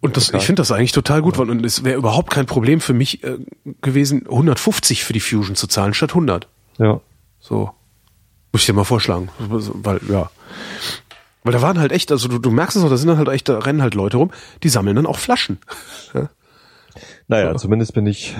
[0.00, 2.80] und das, ich finde das eigentlich total gut, weil und es wäre überhaupt kein Problem
[2.80, 3.38] für mich äh,
[3.82, 6.48] gewesen, 150 für die Fusion zu zahlen statt 100.
[6.78, 7.00] ja.
[7.38, 7.70] So.
[8.52, 9.28] Muss ich dir mal vorschlagen.
[9.38, 10.30] Weil, ja.
[11.44, 13.28] Weil da waren halt echt, also du, du merkst es auch, da sind dann halt
[13.28, 14.30] echt, da rennen halt Leute rum,
[14.62, 15.58] die sammeln dann auch Flaschen.
[17.28, 17.54] Naja, Ja.
[17.56, 18.34] zumindest bin ich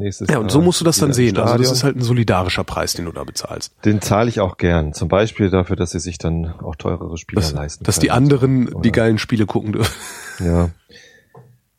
[0.00, 1.36] nächstes Ja, und so musst du das dann sehen.
[1.38, 3.72] Also das ist halt ein solidarischer Preis, den du da bezahlst.
[3.84, 4.92] Den zahle ich auch gern.
[4.92, 8.02] Zum Beispiel dafür, dass sie sich dann auch teurere Spieler Dass, leisten dass können.
[8.02, 9.94] die anderen Oder- die geilen Spiele gucken dürfen.
[10.44, 10.70] Ja.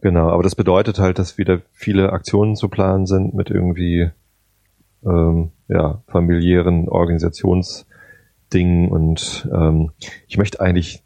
[0.02, 4.10] Genau, aber das bedeutet halt, dass wieder viele Aktionen zu planen sind mit irgendwie
[5.06, 9.92] ähm, ja, familiären Organisationsdingen und ähm,
[10.28, 11.04] ich möchte eigentlich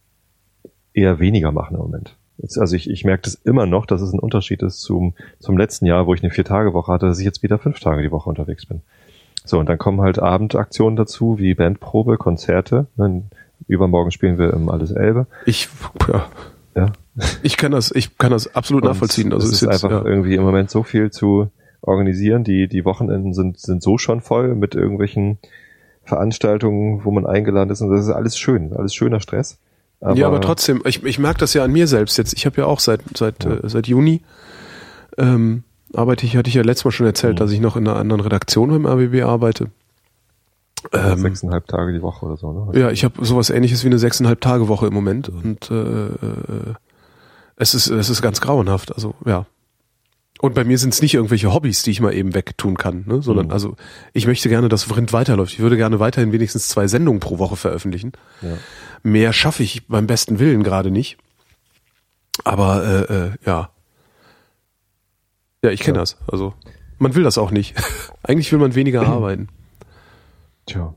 [0.93, 2.15] eher weniger machen im Moment.
[2.37, 5.57] Jetzt, also ich, ich merke das immer noch, dass es ein Unterschied ist zum, zum
[5.57, 8.29] letzten Jahr, wo ich eine Vier-Tage-Woche hatte, dass ich jetzt wieder fünf Tage die Woche
[8.29, 8.81] unterwegs bin.
[9.45, 12.87] So, und dann kommen halt Abendaktionen dazu, wie Bandprobe, Konzerte.
[12.97, 13.29] Dann
[13.67, 15.27] übermorgen spielen wir im Alles Elbe.
[15.45, 15.69] Ich,
[16.07, 16.27] ja,
[16.75, 16.91] Ja,
[17.41, 19.31] ich kann das, ich kann das absolut Und nachvollziehen.
[19.31, 20.05] Also es ist jetzt, einfach ja.
[20.05, 21.49] irgendwie im Moment so viel zu
[21.81, 22.43] organisieren.
[22.43, 25.37] Die, die Wochenenden sind, sind so schon voll mit irgendwelchen
[26.03, 27.81] Veranstaltungen, wo man eingeladen ist.
[27.81, 29.57] Und das ist alles schön, alles schöner Stress.
[30.01, 32.33] Aber, ja, aber trotzdem, ich, ich merke das ja an mir selbst jetzt.
[32.33, 34.21] Ich habe ja auch seit seit äh, seit Juni
[35.17, 37.39] ähm, arbeite ich, hatte ich ja letztes Mal schon erzählt, Mhm.
[37.39, 39.69] dass ich noch in einer anderen Redaktion beim RBB arbeite.
[40.93, 42.79] Ähm, sechseinhalb Tage die Woche oder so, ne?
[42.79, 45.73] ja, ich habe sowas ähnliches wie eine sechseinhalb Tage Woche im Moment und äh,
[46.07, 46.11] äh,
[47.55, 48.93] es ist es ist ganz grauenhaft.
[48.93, 49.45] Also ja.
[50.41, 53.21] Und bei mir sind es nicht irgendwelche Hobbys, die ich mal eben wegtun kann, ne?
[53.23, 53.51] sondern Mhm.
[53.53, 53.75] also
[54.13, 55.53] ich möchte gerne, dass Vrind weiterläuft.
[55.53, 58.11] Ich würde gerne weiterhin wenigstens zwei Sendungen pro Woche veröffentlichen.
[58.41, 58.49] Ja.
[59.05, 61.17] Mehr schaffe ich beim besten Willen gerade nicht.
[62.43, 63.69] Aber äh, äh, ja.
[65.63, 66.01] Ja, ich kenne Ja.
[66.01, 66.17] das.
[66.27, 66.53] Also
[66.97, 67.75] man will das auch nicht.
[68.23, 69.49] Eigentlich will man weniger arbeiten.
[70.65, 70.95] Tja,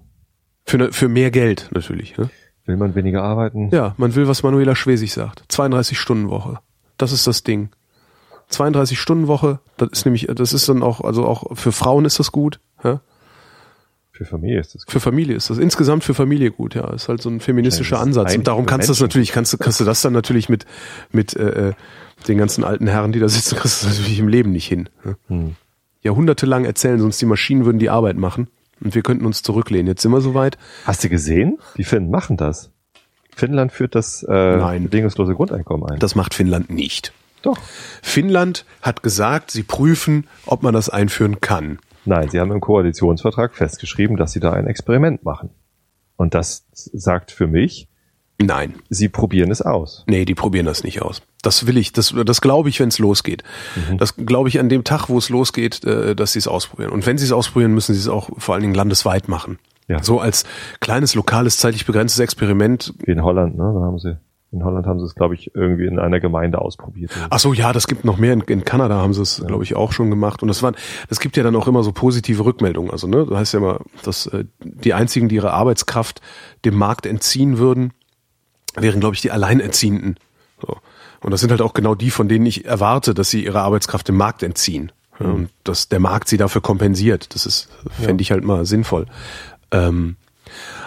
[0.64, 2.16] Für, ne, für mehr Geld natürlich.
[2.16, 2.30] Ne?
[2.64, 3.70] will man weniger arbeiten?
[3.72, 5.42] Ja, man will, was Manuela Schwesig sagt.
[5.48, 6.58] 32 Stunden Woche.
[6.98, 7.70] Das ist das Ding.
[8.48, 12.18] 32 Stunden Woche, das ist nämlich, das ist dann auch, also auch für Frauen ist
[12.18, 12.60] das gut.
[12.82, 13.00] Ja?
[14.18, 14.92] Für Familie ist das gut.
[14.92, 16.92] Für Familie ist das insgesamt für Familie gut, ja.
[16.92, 18.34] Ist halt so ein feministischer Ansatz.
[18.34, 20.66] Und darum kannst du das natürlich, kannst du, kannst du das dann natürlich mit,
[21.12, 21.72] mit äh, äh,
[22.26, 24.88] den ganzen alten Herren, die da sitzen, kriegst du das natürlich im Leben nicht hin.
[25.04, 25.16] Ne?
[25.28, 25.54] Hm.
[26.02, 28.48] Jahrhundertelang erzählen uns, die Maschinen würden die Arbeit machen
[28.80, 29.86] und wir könnten uns zurücklehnen.
[29.86, 30.58] Jetzt sind wir soweit.
[30.84, 31.58] Hast du gesehen?
[31.76, 32.72] Die Finnen machen das.
[33.36, 34.82] Finnland führt das äh, Nein.
[34.82, 36.00] bedingungslose Grundeinkommen ein.
[36.00, 37.12] Das macht Finnland nicht.
[37.42, 37.58] Doch.
[38.02, 41.78] Finnland hat gesagt, sie prüfen, ob man das einführen kann.
[42.08, 45.50] Nein, sie haben im Koalitionsvertrag festgeschrieben, dass sie da ein Experiment machen.
[46.16, 47.88] Und das sagt für mich,
[48.40, 48.76] Nein.
[48.88, 50.04] sie probieren es aus.
[50.08, 51.20] Nee, die probieren das nicht aus.
[51.42, 53.44] Das will ich, das, das glaube ich, wenn es losgeht.
[53.98, 56.90] Das glaube ich an dem Tag, wo es losgeht, äh, dass sie es ausprobieren.
[56.90, 59.58] Und wenn sie es ausprobieren, müssen sie es auch vor allen Dingen landesweit machen.
[59.86, 60.02] Ja.
[60.02, 60.44] So als
[60.80, 62.94] kleines, lokales, zeitlich begrenztes Experiment.
[63.04, 63.70] Wie in Holland, ne?
[63.74, 64.16] Da haben sie,
[64.50, 67.10] in Holland haben sie es, glaube ich, irgendwie in einer Gemeinde ausprobiert.
[67.28, 68.32] Ach so, ja, das gibt noch mehr.
[68.32, 70.40] In, in Kanada haben sie es, glaube ich, auch schon gemacht.
[70.42, 70.74] Und das waren,
[71.10, 72.90] das gibt ja dann auch immer so positive Rückmeldungen.
[72.90, 76.22] Also, ne, das heißt ja immer, dass äh, die einzigen, die ihre Arbeitskraft
[76.64, 77.92] dem Markt entziehen würden,
[78.74, 80.16] wären, glaube ich, die Alleinerziehenden.
[80.62, 80.78] So.
[81.20, 84.08] Und das sind halt auch genau die, von denen ich erwarte, dass sie ihre Arbeitskraft
[84.08, 84.92] dem Markt entziehen.
[85.20, 87.34] Ja, Und dass der Markt sie dafür kompensiert.
[87.34, 89.06] Das ist, fände ich halt mal sinnvoll.
[89.72, 90.16] Ähm,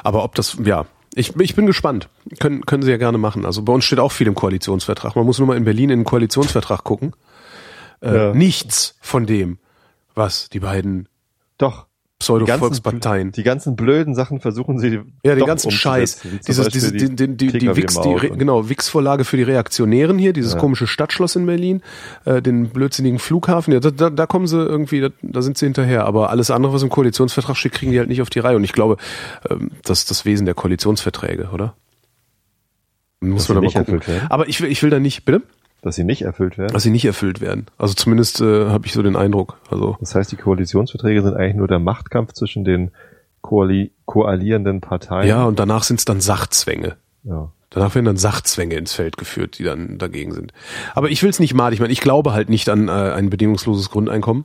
[0.03, 0.85] aber ob das, ja,
[1.15, 2.09] ich, ich bin gespannt.
[2.39, 3.45] Können, können sie ja gerne machen.
[3.45, 5.15] Also bei uns steht auch viel im Koalitionsvertrag.
[5.15, 7.13] Man muss nur mal in Berlin in den Koalitionsvertrag gucken.
[8.01, 8.33] Äh, Ja.
[8.33, 9.57] Nichts von dem,
[10.15, 11.07] was die beiden
[11.57, 11.85] Doch.
[12.21, 13.31] Pseudo-Volksparteien.
[13.31, 16.21] die ganzen blöden Sachen versuchen sie Ja, den ganzen Scheiß.
[16.47, 20.33] Dieses, Beispiel diese, die, die, die, die Wix, die, genau, Wix-Vorlage für die Reaktionären hier,
[20.33, 20.59] dieses Ja.
[20.59, 21.81] komische Stadtschloss in Berlin,
[22.25, 25.65] äh, den blödsinnigen Flughafen, ja, da, da, da kommen sie irgendwie, da, da sind sie
[25.65, 26.05] hinterher.
[26.05, 28.55] Aber alles andere, was im Koalitionsvertrag steht, kriegen die halt nicht auf die Reihe.
[28.55, 28.97] Und ich glaube,
[29.49, 31.75] ähm, das ist das Wesen der Koalitionsverträge, oder?
[33.19, 33.95] Muss man aber gucken.
[33.99, 34.21] erfüllt?
[34.31, 35.41] Aber ich will, ich will da nicht, bitte?
[35.81, 36.73] Dass sie nicht erfüllt werden.
[36.73, 37.67] Dass sie nicht erfüllt werden.
[37.77, 39.57] Also zumindest äh, habe ich so den Eindruck.
[39.69, 42.91] Also Das heißt, die Koalitionsverträge sind eigentlich nur der Machtkampf zwischen den
[43.41, 45.27] koali koalierenden Parteien.
[45.27, 46.97] ja, und danach sind es dann Sachzwänge.
[47.23, 47.51] ja.
[47.73, 50.51] Danach werden dann Sachzwänge ins Feld geführt, die dann dagegen sind.
[50.93, 51.77] Aber ich will es nicht madig.
[51.77, 54.43] Ich meine, ich glaube halt nicht an äh, ein bedingungsloses Grundeinkommen.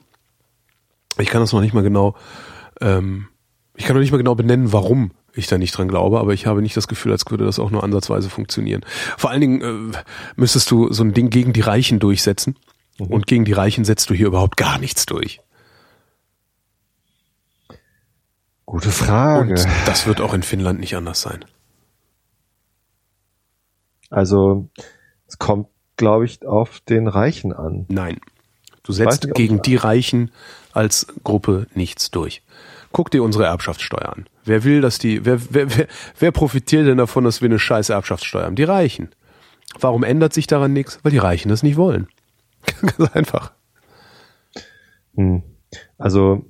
[1.18, 2.14] Ich kann das noch nicht mal genau,
[2.80, 3.26] ähm,
[3.74, 6.46] ich kann noch nicht mal genau benennen, warum ich da nicht dran glaube, aber ich
[6.46, 8.84] habe nicht das Gefühl, als würde das auch nur ansatzweise funktionieren.
[9.16, 9.98] Vor allen Dingen äh,
[10.36, 12.56] müsstest du so ein Ding gegen die Reichen durchsetzen.
[12.98, 15.40] Und gegen die Reichen setzt du hier überhaupt gar nichts durch.
[18.64, 19.50] Gute Frage.
[19.50, 21.44] Und das wird auch in Finnland nicht anders sein.
[24.10, 24.68] Also
[25.26, 27.86] es kommt, glaube ich, auf den Reichen an.
[27.88, 28.18] Nein.
[28.82, 30.30] Du setzt nicht, gegen die Reichen
[30.72, 32.42] als Gruppe nichts durch.
[32.96, 34.24] Guck dir unsere Erbschaftssteuer an.
[34.46, 35.86] Wer will, dass die, wer, wer, wer,
[36.18, 38.56] wer profitiert denn davon, dass wir eine scheiß Erbschaftssteuer haben?
[38.56, 39.10] Die Reichen.
[39.78, 40.98] Warum ändert sich daran nichts?
[41.02, 42.08] Weil die Reichen das nicht wollen.
[42.80, 43.52] Ganz einfach.
[45.14, 45.42] Hm.
[45.98, 46.46] Also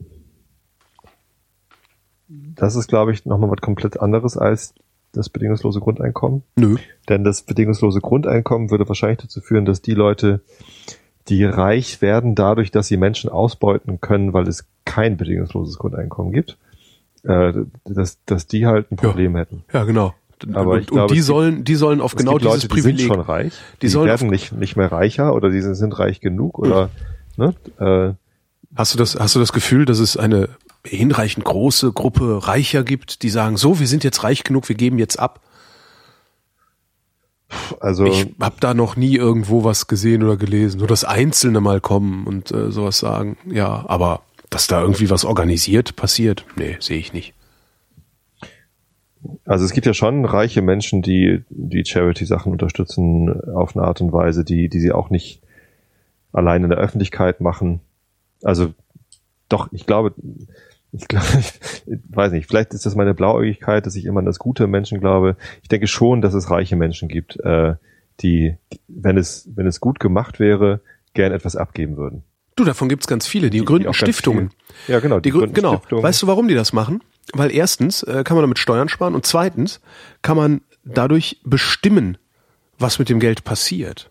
[2.29, 4.73] das ist, glaube ich, nochmal was komplett anderes als
[5.11, 6.45] das bedingungslose Grundeinkommen.
[6.55, 6.77] Nö.
[7.09, 10.43] Denn das bedingungslose Grundeinkommen würde wahrscheinlich dazu führen, dass die Leute,
[11.29, 16.57] die reich werden, dadurch, dass sie Menschen ausbeuten können, weil es kein bedingungsloses Grundeinkommen gibt,
[17.25, 17.53] äh,
[17.85, 19.09] dass, dass die halt ein Ja.
[19.09, 19.65] Problem hätten.
[19.73, 20.15] Ja, genau.
[20.53, 22.97] Aber und, ich glaube, und die sollen, die sollen auf genau dieses Leute, die sind
[22.97, 23.07] Privileg.
[23.07, 26.91] schon reich, Die die, werden nicht, nicht mehr reicher oder die sind reich genug oder
[27.37, 28.13] ne, äh,
[28.75, 30.51] Hast du das, hast du das Gefühl, dass es eine
[30.85, 34.99] hinreichend große Gruppe Reicher gibt, die sagen, so, wir sind jetzt reich genug, wir geben
[34.99, 35.41] jetzt ab?
[37.81, 40.79] Also Ich habe da noch nie irgendwo was gesehen oder gelesen.
[40.79, 43.37] Nur dass Einzelne mal kommen und äh, sowas sagen.
[43.47, 47.35] Ja, aber dass da irgendwie was organisiert passiert, nee, sehe ich nicht.
[49.45, 54.13] Also es gibt ja schon reiche Menschen, die die Charity-Sachen unterstützen auf eine Art und
[54.13, 55.43] Weise, die die sie auch nicht
[56.33, 57.81] allein in der Öffentlichkeit machen.
[58.43, 58.73] Also
[59.49, 60.15] doch, ich glaube,
[60.93, 61.27] ich glaube,
[61.87, 65.01] ich weiß nicht, vielleicht ist das meine Blauäugigkeit, dass ich immer an das Gute Menschen
[65.01, 65.37] glaube.
[65.63, 67.75] Ich denke schon, dass es reiche Menschen gibt, äh,
[68.21, 68.57] die,
[68.89, 70.81] wenn es wenn es gut gemacht wäre,
[71.15, 72.23] gern etwas abgeben würden.
[72.57, 74.51] Du, davon gibt's ganz viele, die, Die- die gründen ganz Stiftungen.
[74.89, 75.21] Ja, genau.
[75.21, 75.77] Die gründen, genau.
[75.77, 76.03] Stiftungen.
[76.03, 77.03] Weißt du, warum die das machen?
[77.35, 79.81] Weil erstens äh, kann man damit Steuern sparen und zweitens
[80.23, 82.17] kann man dadurch bestimmen,
[82.79, 84.11] was mit dem Geld passiert.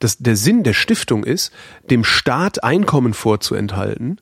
[0.00, 1.52] Das, der Sinn der Stiftung ist,
[1.90, 4.20] dem Staat Einkommen vorzuenthalten,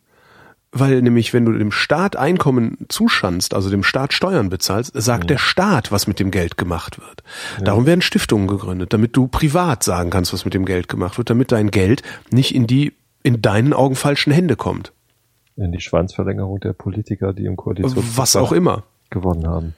[0.74, 5.38] weil nämlich, wenn du dem Staat Einkommen zuschanzt, also dem Staat Steuern bezahlst, sagt der
[5.38, 7.22] Staat, was mit dem Geld gemacht wird.
[7.64, 11.30] Darum werden Stiftungen gegründet, damit du privat sagen kannst, was mit dem Geld gemacht wird,
[11.30, 14.92] damit dein Geld nicht in die in deinen Augen falschen Hände kommt.
[15.56, 18.82] in die Schwanzverlängerung der Politiker, die im Koalition Was auch immer.
[19.08, 19.74] gewonnen haben.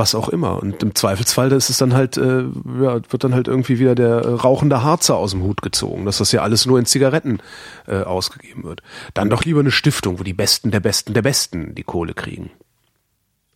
[0.00, 0.62] Was auch immer.
[0.62, 2.44] Und im Zweifelsfall, ist es dann halt, äh,
[2.80, 6.32] ja, wird dann halt irgendwie wieder der rauchende Harzer aus dem Hut gezogen, dass das
[6.32, 7.40] ja alles nur in Zigaretten
[7.86, 8.80] äh, ausgegeben wird.
[9.12, 12.50] Dann doch lieber eine Stiftung, wo die Besten der Besten der Besten die Kohle kriegen.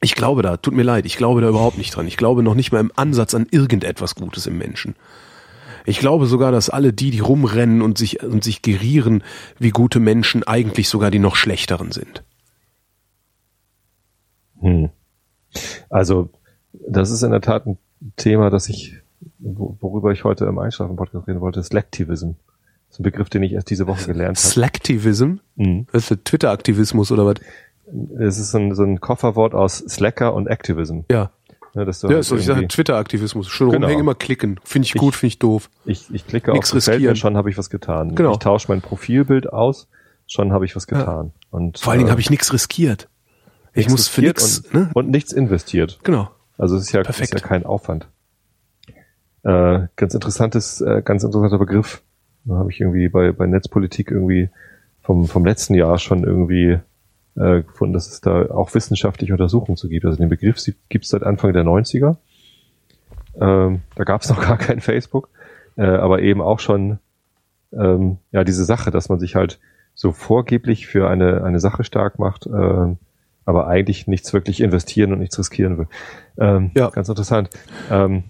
[0.03, 2.07] Ich glaube da, tut mir leid, ich glaube da überhaupt nicht dran.
[2.07, 4.97] Ich glaube noch nicht mal im Ansatz an irgendetwas Gutes im Menschen.
[5.87, 9.25] Ich glaube sogar, dass alle die, die rumrennen und sich, und sich gerieren
[9.59, 12.23] wie gute Menschen, eigentlich sogar die noch schlechteren sind.
[14.61, 14.91] Hm.
[15.91, 16.31] Also,
[16.73, 17.79] das ist in der Tat ein
[18.17, 18.97] Thema, das ich,
[19.39, 22.33] worüber ich heute im Einschlafen-Podcast reden wollte, Slacktivism.
[22.89, 24.47] Das ist ein Begriff, den ich erst diese Woche gelernt habe.
[24.47, 25.37] Slacktivism?
[25.57, 25.87] Mhm.
[25.93, 27.37] Das ist Twitter-Aktivismus oder was?
[28.19, 31.01] Es ist so ein, so ein Kofferwort aus Slacker und Activism.
[31.11, 31.31] Ja.
[31.75, 33.49] Ja, das so ja, halt so ich sage Twitter-Aktivismus.
[33.49, 33.87] Schön genau.
[33.87, 34.61] rumhängen, immer klicken.
[34.63, 35.71] Finde ich gut, finde ich doof.
[35.85, 37.03] Ich, ich klicke Nix auf riskieren.
[37.03, 38.15] Mir, schon habe ich was getan.
[38.15, 38.33] Genau.
[38.33, 39.89] Ich tausche mein Profilbild aus,
[40.29, 41.33] schon habe ich was getan.
[41.35, 41.49] Ja.
[41.51, 43.09] Und, Vor allen Dingen äh, habe ich nichts riskiert.
[43.75, 44.91] Ich muss für nichts und, ne?
[44.95, 45.99] und nichts investiert.
[46.05, 46.31] Genau.
[46.57, 47.35] Also es ist ja, Perfekt.
[47.35, 48.09] ist ja kein Aufwand.
[49.43, 52.03] Äh, ganz interessantes, äh, ganz interessanter Begriff.
[52.45, 54.49] Da habe ich irgendwie bei, bei Netzpolitik irgendwie
[55.03, 56.79] vom, vom letzten Jahr schon irgendwie
[57.37, 60.05] äh, gefunden, dass es da auch wissenschaftliche Untersuchungen zu gibt.
[60.07, 60.59] Also den Begriff
[60.89, 62.16] gibt es seit Anfang der 90er.
[63.41, 65.29] Ähm, da gab es noch gar kein Facebook,
[65.77, 66.99] äh, aber eben auch schon
[67.72, 69.59] ähm, ja diese Sache, dass man sich halt
[69.95, 72.97] so vorgeblich für eine, eine Sache stark macht, äh,
[73.45, 75.87] aber eigentlich nichts wirklich investieren und nichts riskieren will.
[76.39, 76.91] Ähm, ja.
[76.91, 77.51] Ganz interessant.
[77.91, 78.25] Ähm,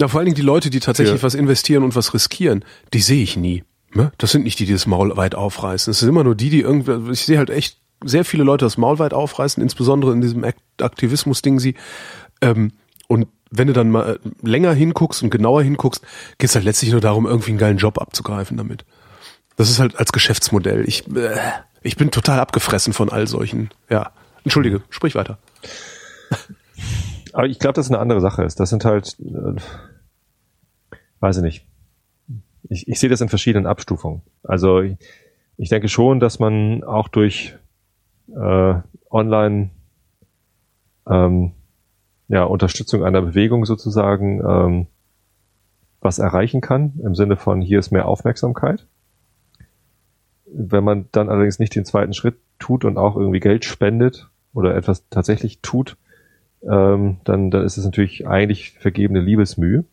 [0.00, 3.00] ja, vor allen Dingen die Leute, die tatsächlich für, was investieren und was riskieren, die
[3.00, 3.64] sehe ich nie.
[3.94, 4.12] Ne?
[4.18, 5.90] Das sind nicht die, die das Maul weit aufreißen.
[5.90, 8.78] Das sind immer nur die, die irgendwie, ich sehe halt echt sehr viele Leute das
[8.78, 10.44] Maul weit aufreißen, insbesondere in diesem
[10.80, 11.74] Aktivismus-Ding sie.
[12.40, 12.72] Ähm,
[13.06, 16.02] und wenn du dann mal äh, länger hinguckst und genauer hinguckst,
[16.38, 18.84] geht es halt letztlich nur darum, irgendwie einen geilen Job abzugreifen damit.
[19.56, 20.88] Das ist halt als Geschäftsmodell.
[20.88, 21.36] Ich, äh,
[21.82, 23.70] ich bin total abgefressen von all solchen.
[23.90, 24.12] Ja.
[24.44, 25.38] Entschuldige, sprich weiter.
[27.32, 28.60] Aber ich glaube, dass es eine andere Sache ist.
[28.60, 29.56] Das sind halt, äh,
[31.20, 31.66] weiß ich nicht.
[32.68, 34.22] Ich, ich sehe das in verschiedenen Abstufungen.
[34.42, 34.96] Also ich,
[35.56, 37.56] ich denke schon, dass man auch durch
[38.34, 38.74] äh,
[39.10, 39.70] online
[41.06, 41.52] ähm,
[42.28, 44.86] ja, Unterstützung einer Bewegung sozusagen ähm,
[46.00, 48.86] was erreichen kann, im Sinne von hier ist mehr Aufmerksamkeit.
[50.46, 54.74] Wenn man dann allerdings nicht den zweiten Schritt tut und auch irgendwie Geld spendet oder
[54.74, 55.96] etwas tatsächlich tut,
[56.62, 59.84] ähm, dann, dann ist es natürlich eigentlich vergebene Liebesmühe.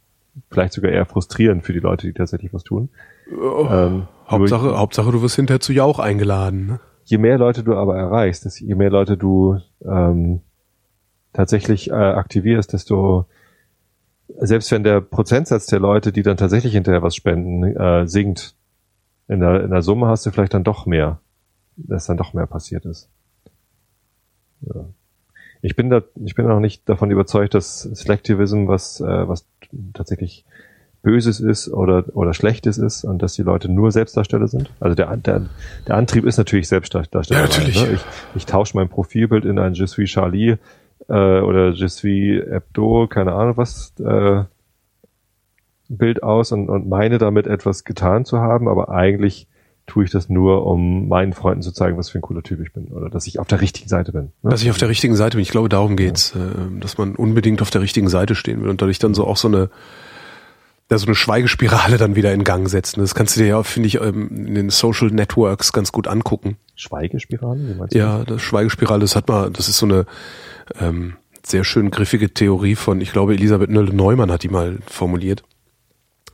[0.51, 2.89] Vielleicht sogar eher frustrierend für die Leute, die tatsächlich was tun.
[3.31, 6.67] Oh, ähm, Hauptsache, Hauptsache, du wirst hinterher zu Jauch eingeladen.
[6.67, 6.79] Ne?
[7.09, 10.41] je mehr Leute du aber erreichst, dass, je mehr Leute du ähm,
[11.33, 13.25] tatsächlich äh, aktivierst, desto
[14.37, 18.55] selbst wenn der Prozentsatz der Leute, die dann tatsächlich hinterher was spenden, äh, sinkt,
[19.27, 21.19] in der, in der Summe hast du vielleicht dann doch mehr,
[21.75, 23.09] dass dann doch mehr passiert ist.
[24.61, 24.85] Ja.
[25.61, 29.45] Ich bin da, ich bin auch nicht davon überzeugt, dass Selectivism was, äh, was
[29.93, 30.45] tatsächlich
[31.01, 34.69] Böses ist oder, oder Schlechtes ist und dass die Leute nur Selbstdarsteller sind.
[34.79, 35.45] Also der, der,
[35.87, 37.39] der Antrieb ist natürlich Selbstdarsteller.
[37.39, 37.81] Ja, natürlich.
[37.81, 37.93] Ne?
[37.93, 38.01] Ich,
[38.35, 40.57] ich tausche mein Profilbild in ein Je suis Charlie
[41.07, 44.43] äh, oder Je suis Hebdo, keine Ahnung was, äh,
[45.87, 49.47] Bild aus und, und meine damit etwas getan zu haben, aber eigentlich
[49.89, 52.71] tue ich das nur, um meinen Freunden zu zeigen, was für ein cooler Typ ich
[52.71, 54.31] bin oder dass ich auf der richtigen Seite bin.
[54.41, 54.51] Ne?
[54.51, 55.41] Dass ich auf der richtigen Seite bin.
[55.41, 56.41] Ich glaube, darum geht's, ja.
[56.41, 59.37] äh, dass man unbedingt auf der richtigen Seite stehen will und dadurch dann so auch
[59.37, 59.69] so eine
[60.89, 62.99] da so eine Schweigespirale dann wieder in Gang setzen.
[62.99, 66.57] Das kannst du dir ja, finde ich, ähm, in den Social Networks ganz gut angucken.
[66.75, 67.59] Schweigespirale?
[67.59, 70.05] Wie meinst du ja, das Schweigespirale, das hat man, das ist so eine
[70.79, 71.13] ähm,
[71.45, 75.43] sehr schön griffige Theorie von, ich glaube, Elisabeth Nölle Neumann hat die mal formuliert.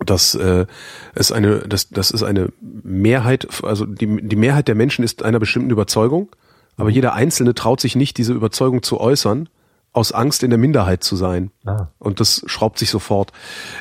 [0.05, 0.65] Dass äh,
[1.13, 5.39] es eine, das, das ist eine Mehrheit, also die, die Mehrheit der Menschen ist einer
[5.39, 6.29] bestimmten Überzeugung,
[6.77, 6.95] aber mhm.
[6.95, 9.49] jeder Einzelne traut sich nicht, diese Überzeugung zu äußern,
[9.93, 11.51] aus Angst in der Minderheit zu sein.
[11.65, 11.87] Ah.
[11.99, 13.31] Und das schraubt sich sofort.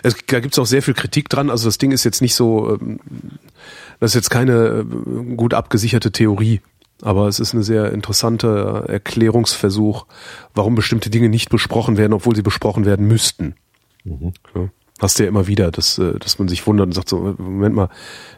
[0.04, 1.50] Es, da gibt es auch sehr viel Kritik dran.
[1.50, 3.00] Also das Ding ist jetzt nicht so, ähm,
[3.98, 6.60] das ist jetzt keine äh, gut abgesicherte Theorie.
[7.02, 10.06] Aber es ist eine sehr interessante Erklärungsversuch,
[10.54, 13.56] warum bestimmte Dinge nicht besprochen werden, obwohl sie besprochen werden müssten.
[14.04, 14.32] Mhm.
[14.54, 14.68] Ja,
[15.00, 17.74] hast du ja immer wieder, dass, äh, dass man sich wundert und sagt so, Moment
[17.74, 17.88] mal,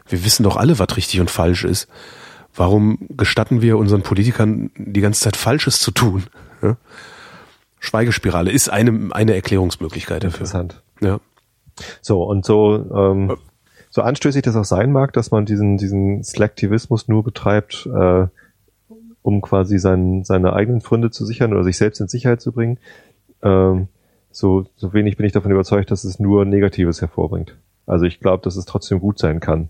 [0.07, 1.87] wir wissen doch alle, was richtig und falsch ist.
[2.55, 6.23] Warum gestatten wir unseren Politikern die ganze Zeit Falsches zu tun?
[6.61, 6.77] Ja?
[7.79, 10.39] Schweigespirale ist eine, eine Erklärungsmöglichkeit dafür.
[10.39, 10.81] Interessant.
[10.99, 11.19] Ja.
[12.01, 13.37] So, und so, ähm,
[13.91, 18.27] so anstößig das auch sein mag, dass man diesen, diesen Slacktivismus nur betreibt, äh,
[19.21, 22.79] um quasi sein, seine eigenen Funde zu sichern oder sich selbst in Sicherheit zu bringen,
[23.43, 23.87] ähm,
[24.37, 27.55] so, so wenig bin ich davon überzeugt, dass es nur Negatives hervorbringt.
[27.85, 29.69] Also ich glaube, dass es trotzdem gut sein kann,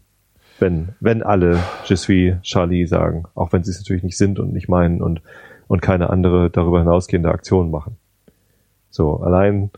[0.60, 4.54] wenn, wenn alle Je suis Charlie sagen, auch wenn sie es natürlich nicht sind und
[4.54, 5.22] nicht meinen und
[5.68, 7.98] und keine andere darüber hinausgehende Aktion machen.
[8.90, 9.70] So, allein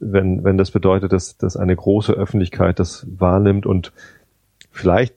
[0.00, 3.92] wenn, wenn das bedeutet, dass, dass eine große Öffentlichkeit das wahrnimmt und
[4.70, 5.14] vielleicht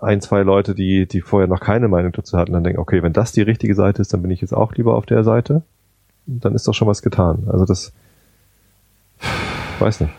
[0.00, 3.12] ein, zwei Leute, die, die vorher noch keine Meinung dazu hatten, dann denken, okay, wenn
[3.12, 5.62] das die richtige Seite ist, dann bin ich jetzt auch lieber auf der Seite.
[6.26, 7.44] Dann ist doch schon was getan.
[7.46, 7.92] Also das,
[9.78, 10.12] weiß nicht.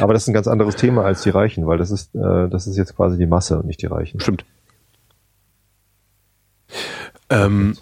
[0.00, 2.66] Aber das ist ein ganz anderes Thema als die Reichen, weil das ist, äh, das
[2.66, 4.20] ist jetzt quasi die Masse und nicht die Reichen.
[4.20, 4.44] Stimmt.
[7.30, 7.76] Ähm,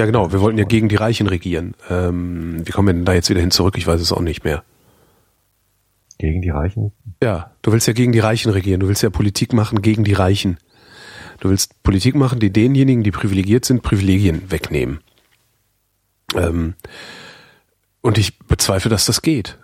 [0.00, 0.32] Ja, genau.
[0.32, 1.74] Wir wollten ja gegen die Reichen regieren.
[1.90, 3.76] Ähm, wie kommen wir denn da jetzt wieder hin zurück?
[3.76, 4.64] Ich weiß es auch nicht mehr.
[6.16, 6.92] Gegen die Reichen?
[7.22, 8.80] Ja, du willst ja gegen die Reichen regieren.
[8.80, 10.56] Du willst ja Politik machen gegen die Reichen.
[11.40, 15.00] Du willst Politik machen, die denjenigen, die privilegiert sind, Privilegien wegnehmen.
[16.34, 16.74] Ähm,
[18.02, 19.58] und ich bezweifle, dass das geht.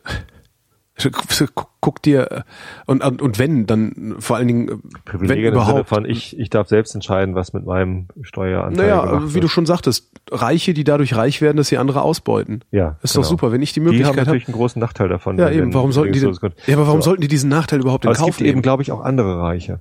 [1.55, 2.45] Guck dir
[2.87, 5.89] und, und, und wenn, dann vor allen Dingen Privilegien wenn überhaupt.
[5.91, 9.45] Von ich, ich darf selbst entscheiden, was mit meinem Steueranteil Naja, wie wird.
[9.45, 12.64] du schon sagtest, Reiche, die dadurch reich werden, dass sie andere ausbeuten.
[12.70, 13.22] Ja, ist genau.
[13.22, 14.14] doch super, wenn ich die Möglichkeit habe.
[14.14, 15.39] Die haben natürlich hab, einen großen Nachteil davon.
[15.39, 15.74] Ja, eben.
[15.74, 16.20] Warum sollten die?
[16.20, 16.34] Denn,
[16.66, 17.11] ja, aber warum so.
[17.11, 19.39] sollten die diesen Nachteil überhaupt in aber Kauf Es gibt eben, glaube ich, auch andere
[19.39, 19.80] Reiche.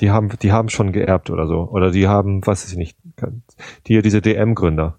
[0.00, 2.98] Die haben, die haben schon geerbt oder so, oder die haben, was weiß ich nicht,
[3.86, 4.96] die diese DM-Gründer.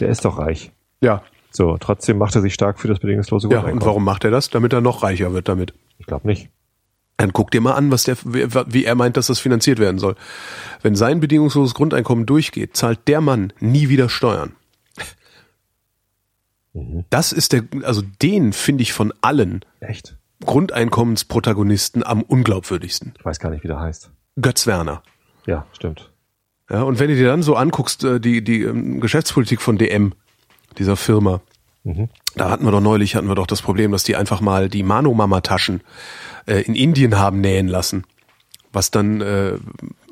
[0.00, 0.72] Der ist doch reich.
[1.00, 1.22] Ja,
[1.56, 3.80] so, trotzdem macht er sich stark für das bedingungslose Grundeinkommen.
[3.80, 4.50] Ja, und warum macht er das?
[4.50, 5.74] Damit er noch reicher wird damit.
[5.98, 6.50] Ich glaube nicht.
[7.16, 10.16] Dann guck dir mal an, was der, wie er meint, dass das finanziert werden soll.
[10.82, 14.52] Wenn sein bedingungsloses Grundeinkommen durchgeht, zahlt der Mann nie wieder Steuern.
[16.74, 17.04] Mhm.
[17.08, 20.16] Das ist der, also den finde ich von allen Echt?
[20.44, 23.14] Grundeinkommensprotagonisten am unglaubwürdigsten.
[23.18, 24.10] Ich weiß gar nicht, wie der heißt.
[24.40, 25.02] Götz Werner.
[25.46, 26.12] Ja, stimmt.
[26.70, 30.12] Ja, und wenn du dir dann so anguckst, äh, die, die ähm, Geschäftspolitik von DM,
[30.78, 31.40] dieser Firma.
[31.84, 32.08] Mhm.
[32.34, 34.82] Da hatten wir doch neulich, hatten wir doch das Problem, dass die einfach mal die
[34.82, 35.80] Mano-Mama-Taschen
[36.46, 38.04] äh, in Indien haben nähen lassen.
[38.72, 39.52] Was dann äh,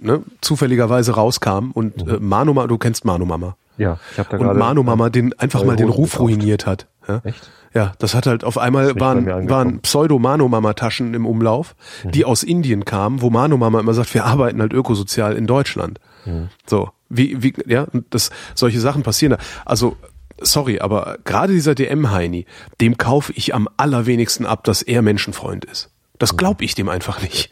[0.00, 2.14] ne, zufälligerweise rauskam und mhm.
[2.14, 3.56] äh, Mano Mama, du kennst Mano Mama.
[3.76, 4.50] Ja, ich habe da gerade.
[4.52, 6.20] Und Mano Mama den einfach mal den Ruf gekauft.
[6.20, 6.86] ruiniert hat.
[7.08, 7.20] Ja?
[7.24, 7.50] Echt?
[7.74, 12.12] Ja, das hat halt auf einmal waren, waren Pseudo-Mano-Mama-Taschen im Umlauf, mhm.
[12.12, 15.98] die aus Indien kamen, wo Mano-Mama immer sagt, wir arbeiten halt ökosozial in Deutschland.
[16.24, 16.50] Mhm.
[16.66, 19.44] So, wie, wie, ja, das, solche Sachen passieren da.
[19.64, 19.96] Also
[20.40, 22.46] sorry, aber gerade dieser DM-Heini,
[22.80, 25.90] dem kaufe ich am allerwenigsten ab, dass er Menschenfreund ist.
[26.18, 26.36] Das mhm.
[26.38, 27.50] glaube ich dem einfach nicht.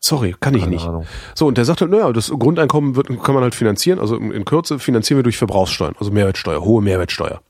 [0.00, 0.86] Sorry, kann ich Keine nicht.
[0.86, 1.06] Ahnung.
[1.34, 4.44] So, und der sagt halt, naja, das Grundeinkommen wird, kann man halt finanzieren, also in
[4.44, 7.42] Kürze finanzieren wir durch Verbrauchssteuern, also Mehrwertsteuer, hohe Mehrwertsteuer.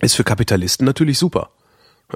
[0.00, 1.50] Ist für Kapitalisten natürlich super.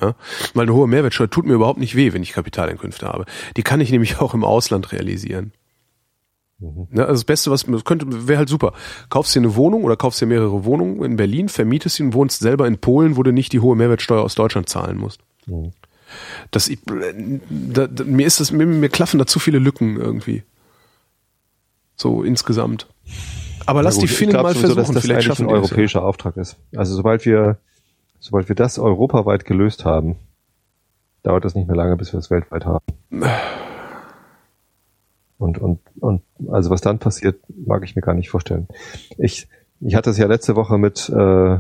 [0.01, 0.17] Ja,
[0.55, 3.27] weil eine hohe Mehrwertsteuer tut mir überhaupt nicht weh, wenn ich Kapitaleinkünfte habe.
[3.57, 5.53] Die kann ich nämlich auch im Ausland realisieren.
[6.65, 6.89] Mhm.
[6.93, 8.73] Ja, also das Beste, was könnte, wäre halt super.
[9.11, 12.41] Kaufst dir eine Wohnung oder kaufst dir mehrere Wohnungen in Berlin, vermietest sie und wohnst
[12.41, 15.21] selber in Polen, wo du nicht die hohe Mehrwertsteuer aus Deutschland zahlen musst.
[15.47, 15.73] Mhm.
[16.51, 16.71] Das,
[17.51, 20.43] da, da, mir ist das, mir, mir klaffen da zu viele Lücken irgendwie.
[21.97, 22.89] So insgesamt.
[23.67, 26.05] Aber lass gut, die Finnen mal versuchen, so, dass das vielleicht schaffen ein europäischer ja.
[26.05, 26.57] Auftrag ist.
[26.77, 27.59] Also sobald wir,
[28.21, 30.17] sobald wir das europaweit gelöst haben,
[31.23, 32.85] dauert das nicht mehr lange, bis wir es weltweit haben.
[35.45, 38.67] Und, und, und also was dann passiert, mag ich mir gar nicht vorstellen.
[39.19, 39.47] Ich,
[39.81, 41.59] ich hatte es ja letzte Woche mit äh,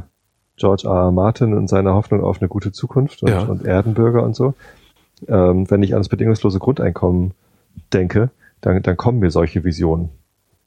[0.56, 0.94] George R.
[0.94, 1.10] R.
[1.10, 3.42] Martin und seiner Hoffnung auf eine gute Zukunft und, ja.
[3.42, 4.54] und Erdenbürger und so.
[5.28, 7.34] Ähm, wenn ich an das bedingungslose Grundeinkommen
[7.92, 8.30] denke,
[8.60, 10.08] dann, dann kommen mir solche Visionen.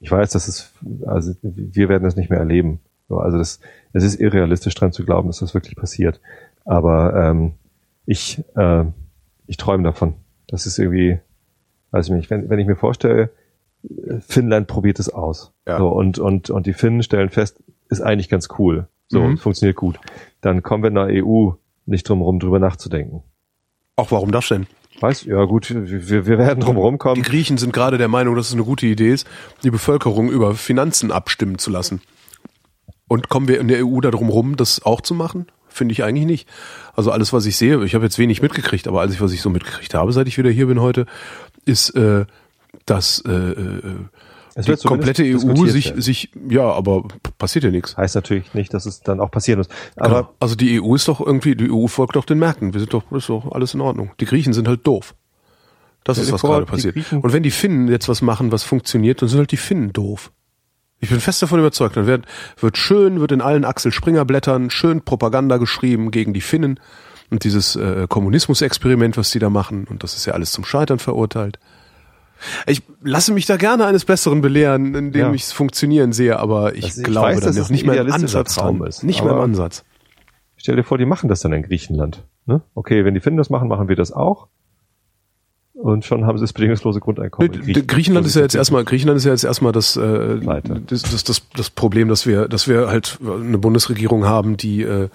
[0.00, 0.72] Ich weiß, dass es,
[1.06, 2.80] also wir werden es nicht mehr erleben.
[3.08, 3.58] Also das,
[3.92, 6.20] es ist irrealistisch dran zu glauben, dass das wirklich passiert.
[6.64, 7.54] Aber ähm,
[8.06, 8.84] ich, äh,
[9.46, 10.14] ich träume davon.
[10.46, 11.18] Das ist irgendwie,
[11.90, 13.30] weiß ich nicht, wenn, wenn ich mir vorstelle,
[14.20, 15.52] Finnland probiert es aus.
[15.66, 15.78] Ja.
[15.78, 18.88] So, und, und, und die Finnen stellen fest, ist eigentlich ganz cool.
[19.08, 19.38] So, mhm.
[19.38, 19.98] funktioniert gut.
[20.40, 21.52] Dann kommen wir in der EU
[21.86, 23.22] nicht drum rum, drüber nachzudenken.
[23.96, 24.66] Auch warum das denn?
[25.00, 27.22] Weiß, ja gut, wir, wir werden drum rumkommen.
[27.22, 29.26] Die Griechen sind gerade der Meinung, dass es eine gute Idee ist,
[29.62, 32.00] die Bevölkerung über Finanzen abstimmen zu lassen.
[33.06, 35.46] Und kommen wir in der EU da drum rum, das auch zu machen?
[35.78, 36.48] Finde ich eigentlich nicht.
[36.94, 39.48] Also alles, was ich sehe, ich habe jetzt wenig mitgekriegt, aber alles, was ich so
[39.48, 41.06] mitgekriegt habe, seit ich wieder hier bin heute,
[41.64, 42.26] ist, äh,
[42.84, 43.94] dass äh, äh,
[44.56, 47.04] die komplette EU sich, sich, ja, aber
[47.38, 47.96] passiert ja nichts.
[47.96, 49.68] Heißt natürlich nicht, dass es dann auch passieren muss.
[49.94, 50.34] Aber genau.
[50.40, 52.72] also die EU ist doch irgendwie, die EU folgt doch den Märkten.
[52.72, 54.10] Wir sind doch, ist doch alles in Ordnung.
[54.18, 55.14] Die Griechen sind halt doof.
[56.02, 56.96] Das ist, was gerade passiert.
[57.12, 60.32] Und wenn die Finnen jetzt was machen, was funktioniert, dann sind halt die Finnen doof.
[61.00, 61.96] Ich bin fest davon überzeugt.
[61.96, 62.26] Dann wird,
[62.58, 66.80] wird schön, wird in allen Axel Springer Blättern schön Propaganda geschrieben gegen die Finnen
[67.30, 69.86] und dieses äh, Kommunismus-Experiment, was die da machen.
[69.88, 71.58] Und das ist ja alles zum Scheitern verurteilt.
[72.66, 75.32] Ich lasse mich da gerne eines Besseren belehren, indem ja.
[75.32, 78.54] ich es funktionieren sehe, aber ich, ich glaube weiß, dass noch nicht mal im Ansatz
[78.54, 79.02] Traum ist.
[79.02, 79.84] Nicht mal im Ansatz.
[80.56, 82.24] Stell dir vor, die machen das dann in Griechenland.
[82.46, 82.62] Ne?
[82.74, 84.48] Okay, wenn die Finnen das machen, machen wir das auch.
[85.80, 87.52] Und schon haben sie das bedingungslose Grundeinkommen.
[87.52, 90.40] Griechenland, Griechenland ist ja jetzt erstmal, Griechenland ist ja jetzt erstmal das, äh,
[90.86, 95.08] das, das, das, das Problem, dass wir, dass wir halt eine Bundesregierung haben, die äh,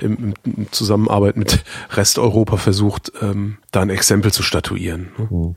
[0.00, 5.10] im, im Zusammenarbeit mit Resteuropa versucht, ähm, da ein Exempel zu statuieren.
[5.16, 5.28] Ne?
[5.30, 5.56] Mhm.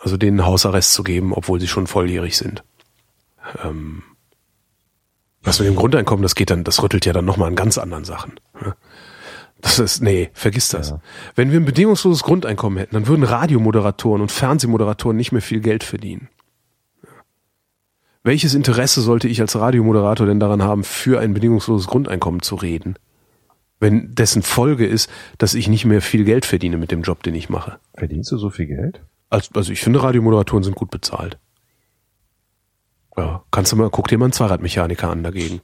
[0.00, 2.64] Also denen Hausarrest zu geben, obwohl sie schon volljährig sind.
[3.62, 4.02] Ähm,
[5.44, 8.04] was mit dem Grundeinkommen, das geht dann, das rüttelt ja dann nochmal an ganz anderen
[8.04, 8.40] Sachen.
[8.60, 8.74] Ne?
[9.64, 10.90] Das ist, nee, vergiss das.
[10.90, 11.00] Ja.
[11.36, 15.84] Wenn wir ein bedingungsloses Grundeinkommen hätten, dann würden Radiomoderatoren und Fernsehmoderatoren nicht mehr viel Geld
[15.84, 16.28] verdienen.
[18.22, 22.96] welches Interesse sollte ich als Radiomoderator denn daran haben, für ein bedingungsloses Grundeinkommen zu reden?
[23.80, 27.34] Wenn dessen Folge ist, dass ich nicht mehr viel Geld verdiene mit dem Job, den
[27.34, 27.78] ich mache.
[27.94, 29.00] Verdienst du so viel Geld?
[29.30, 31.38] Also, also ich finde, Radiomoderatoren sind gut bezahlt.
[33.16, 35.60] Ja, kannst du mal, guck dir mal einen Zweiradmechaniker an dagegen.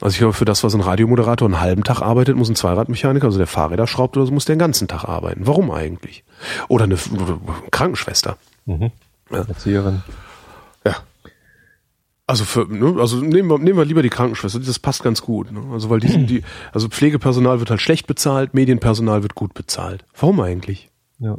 [0.00, 3.26] Also ich glaube, für das, was ein Radiomoderator einen halben Tag arbeitet, muss ein Zweiradmechaniker,
[3.26, 5.46] also der Fahrräder schraubt oder so, muss der den ganzen Tag arbeiten.
[5.46, 6.24] Warum eigentlich?
[6.68, 6.96] Oder eine,
[7.70, 8.36] Krankenschwester.
[8.66, 8.90] Mhm.
[9.30, 9.38] Ja.
[9.48, 10.02] Erzieherin.
[10.86, 10.96] Ja.
[12.26, 15.50] Also für, ne, also nehmen wir, nehmen wir lieber die Krankenschwester, das passt ganz gut.
[15.50, 15.60] Ne?
[15.72, 16.42] Also weil die sind die,
[16.72, 20.04] also Pflegepersonal wird halt schlecht bezahlt, Medienpersonal wird gut bezahlt.
[20.18, 20.90] Warum eigentlich?
[21.18, 21.36] Ja.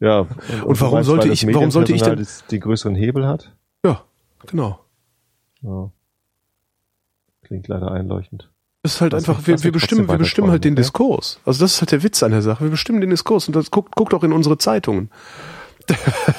[0.00, 0.20] Ja.
[0.20, 3.52] Und, Und warum meinst, sollte ich- warum sollte ich denn- das- den größeren Hebel hat?
[3.84, 4.02] Ja,
[4.46, 4.80] genau.
[5.62, 5.90] Ja.
[7.52, 8.50] Klingt leider einleuchtend.
[8.82, 11.38] Das ist halt Das einfach, wir, wir bestimmen, wir bestimmen halt den weiter Diskurs.
[11.44, 12.64] Also das ist halt der Witz an der Sache.
[12.64, 15.10] Wir bestimmen den Diskurs und das guckt, guckt auch in unsere Zeitungen.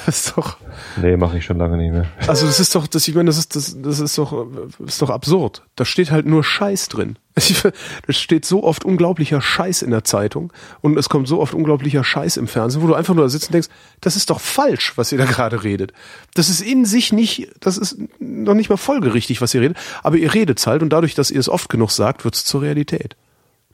[0.06, 0.56] Das ist doch,
[1.00, 2.06] Nee, mache ich schon lange nicht mehr.
[2.26, 4.46] also das ist doch, das, ich meine, das ist, das, das ist doch,
[4.78, 5.62] das ist doch absurd.
[5.76, 7.16] Da steht halt nur Scheiß drin.
[8.06, 10.52] Es steht so oft unglaublicher Scheiß in der Zeitung
[10.82, 13.48] und es kommt so oft unglaublicher Scheiß im Fernsehen, wo du einfach nur da sitzt
[13.48, 13.68] und denkst,
[14.00, 15.92] das ist doch falsch, was ihr da gerade redet.
[16.34, 20.16] Das ist in sich nicht, das ist noch nicht mal folgerichtig, was ihr redet, aber
[20.16, 23.16] ihr redet halt und dadurch, dass ihr es oft genug sagt, wird es zur Realität.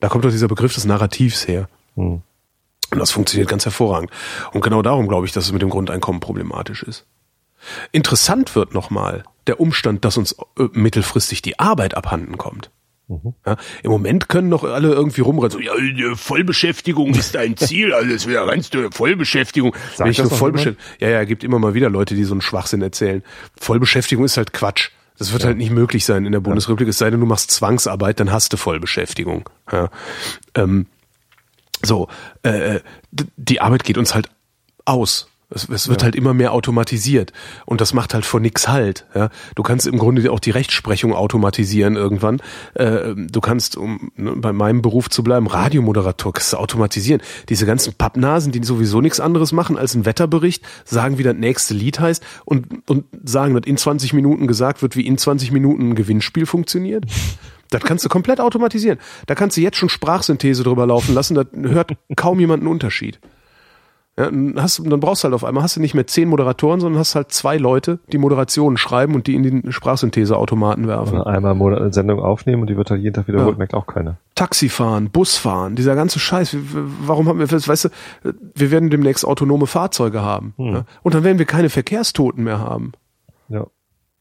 [0.01, 1.68] Da kommt doch dieser Begriff des Narrativs her.
[1.97, 2.22] Hm.
[2.91, 4.11] Und das funktioniert ganz hervorragend.
[4.53, 7.07] Und genau darum glaube ich, dass es mit dem Grundeinkommen problematisch ist.
[7.93, 12.70] Interessant wird nochmal der Umstand, dass uns äh, mittelfristig die Arbeit abhanden kommt.
[13.45, 15.72] Ja, Im Moment können noch alle irgendwie rumrennen, so, ja,
[16.14, 19.74] Vollbeschäftigung ist ein Ziel, alles wieder rennst du, Vollbeschäftigung.
[19.97, 22.82] Wenn ich das Vollbeschäftigung, ja, ja, gibt immer mal wieder Leute, die so einen Schwachsinn
[22.82, 23.24] erzählen.
[23.57, 24.91] Vollbeschäftigung ist halt Quatsch.
[25.18, 28.20] Das wird halt nicht möglich sein in der Bundesrepublik, es sei denn, du machst Zwangsarbeit,
[28.20, 29.51] dann hast du Vollbeschäftigung.
[29.70, 29.91] Ja.
[30.55, 30.86] Ähm,
[31.83, 32.09] so,
[32.43, 34.28] äh, d- die Arbeit geht uns halt
[34.85, 35.26] aus.
[35.53, 37.33] Es, es wird halt immer mehr automatisiert
[37.66, 39.05] und das macht halt vor nix halt.
[39.16, 39.31] Ja?
[39.57, 42.41] Du kannst im Grunde auch die Rechtsprechung automatisieren irgendwann.
[42.74, 47.20] Äh, du kannst, um ne, bei meinem Beruf zu bleiben, Radiomoderator kannst du automatisieren.
[47.49, 51.74] Diese ganzen Pappnasen, die sowieso nichts anderes machen als einen Wetterbericht, sagen, wie das nächste
[51.74, 55.89] Lied heißt und, und sagen, dass in 20 Minuten gesagt wird, wie in 20 Minuten
[55.91, 57.07] ein Gewinnspiel funktioniert.
[57.71, 58.99] Das kannst du komplett automatisieren.
[59.27, 63.21] Da kannst du jetzt schon Sprachsynthese drüber laufen lassen, da hört kaum jemand einen Unterschied.
[64.18, 66.81] Ja, dann, hast, dann brauchst du halt auf einmal, hast du nicht mehr zehn Moderatoren,
[66.81, 71.21] sondern hast halt zwei Leute, die Moderationen schreiben und die in den Sprachsyntheseautomaten werfen.
[71.21, 73.59] Oder einmal eine Sendung aufnehmen und die wird halt jeden Tag wiederholt, Ja.
[73.59, 74.16] merkt auch keiner.
[74.35, 76.57] Taxifahren, Busfahren, dieser ganze Scheiß.
[77.07, 77.89] Warum haben wir, weißt du,
[78.55, 80.55] wir werden demnächst autonome Fahrzeuge haben.
[80.59, 80.85] Ja?
[81.03, 82.93] Und dann werden wir keine Verkehrstoten mehr haben.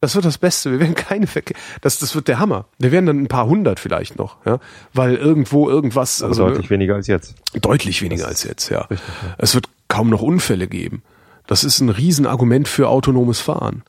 [0.02, 0.72] Das wird das Beste.
[0.72, 1.58] Wir werden keine Verkehr.
[1.82, 2.66] Das, das wird der Hammer.
[2.78, 4.60] Wir werden dann ein paar hundert vielleicht noch, ja,
[4.94, 7.36] weil irgendwo irgendwas, Also also deutlich weniger als jetzt.
[7.62, 8.82] deutlich weniger als jetzt, ja.
[8.82, 9.36] richtig, ja.
[9.38, 11.04] Es wird kaum noch Unfälle geben.
[11.48, 13.84] Das ist ein Riesenargument für autonomes Fahren.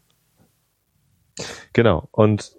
[1.73, 2.09] Genau.
[2.11, 2.53] Und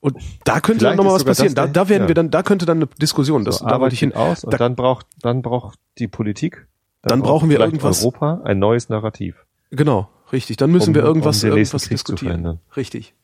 [0.00, 1.54] Und da könnte Vielleicht dann noch mal ist was passieren.
[1.54, 2.08] das Da, da werden ja.
[2.08, 3.44] wir dann, da könnte dann eine Diskussion.
[3.44, 4.14] Das, so da wollte ich hin.
[4.14, 6.66] aus und Da- dann braucht, dann braucht die Politik,
[7.02, 9.44] Dann brauchen wir irgendwas- Europa ein neues Narrativ.
[9.70, 10.56] Genau, richtig.
[10.56, 12.60] Dann müssen Um- wir irgendwas, um irgendwas diskutieren.
[12.76, 13.14] Richtig.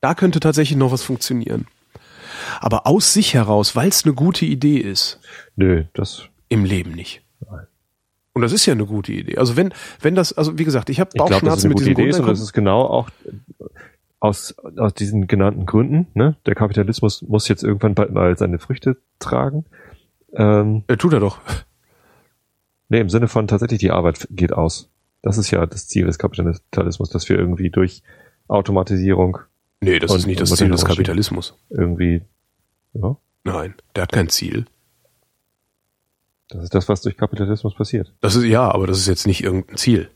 [0.00, 1.66] Da könnte tatsächlich noch was funktionieren.
[2.60, 5.20] Aber aus sich heraus, weil es eine gute Idee ist,
[5.56, 7.22] Nö, das, im Leben nicht.
[7.50, 7.66] Nein.
[8.34, 9.38] Und das ist ja eine gute Idee.
[9.38, 11.68] Also wenn, wenn das, also wie gesagt, ich habe ich glaube, das ist Bauchschmerzen eine
[11.70, 13.08] mit gute diesem Idee ist und das ist genau auch
[14.20, 16.36] aus, aus diesen genannten Gründen, ne?
[16.44, 19.64] Der Kapitalismus muss jetzt irgendwann bald mal seine Früchte tragen.
[20.34, 21.38] Ähm, Äh, tut er doch.
[22.90, 24.90] nee, im Sinne von tatsächlich die Arbeit geht aus.
[25.26, 28.04] Das ist ja das Ziel des Kapitalismus, dass wir irgendwie durch
[28.46, 29.38] Automatisierung
[29.80, 31.54] Nee, das Und- ist nicht das Ziel des Kapitalismus.
[31.68, 32.22] irgendwie,
[32.94, 34.66] ja, Nein, der hat kein Ziel.
[36.48, 38.14] das ist das, was durch Kapitalismus passiert.
[38.20, 40.08] Das ist ja, aber das ist jetzt nicht irgendein Ziel.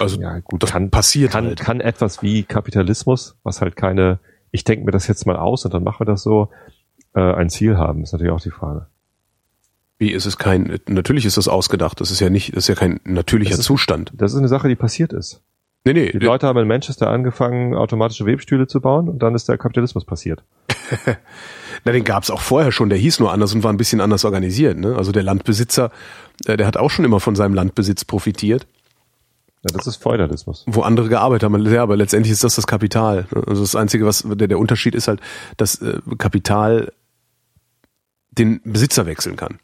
[0.00, 1.60] Also Ja, gut, das kann- passiert Kann, halt.
[1.60, 4.18] kann etwas wie Kapitalismus, was halt keine,
[4.50, 6.50] ich denke mir das jetzt mal aus und dann machen wir das so,
[7.14, 8.86] äh, ein Ziel haben, ist natürlich auch die Frage.
[10.00, 10.80] Wie ist es kein?
[10.88, 12.00] Natürlich ist das ausgedacht.
[12.00, 14.10] Das ist ja nicht, das ist ja kein natürlicher Das ist- Zustand.
[14.14, 15.42] Das ist eine Sache, die passiert ist.
[15.84, 16.10] Nee, nee.
[16.10, 20.04] Die Leute haben in Manchester angefangen, automatische Webstühle zu bauen und dann ist der Kapitalismus
[20.04, 20.42] passiert.
[21.84, 22.88] Na, den gab's auch vorher schon.
[22.90, 24.76] Der hieß nur anders und war ein bisschen anders organisiert.
[24.78, 24.96] Ne?
[24.96, 25.90] Also der Landbesitzer,
[26.46, 28.66] äh, der hat auch schon immer von seinem Landbesitz profitiert,
[29.62, 30.64] Ja, das ist Feudalismus.
[30.66, 31.64] wo andere gearbeitet haben.
[31.72, 33.26] Ja, aber letztendlich ist das das Kapital.
[33.34, 33.42] ne?
[33.46, 35.20] Also das einzige, was der, der Unterschied ist halt,
[35.56, 36.92] dass äh, Kapital
[38.32, 39.58] den Besitzer wechseln kann.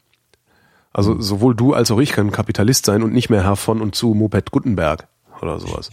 [0.97, 3.93] Also sowohl du als auch ich können Kapitalist sein und nicht mehr Herr von und
[3.95, 5.07] zu Moped Gutenberg
[5.41, 5.91] oder sowas.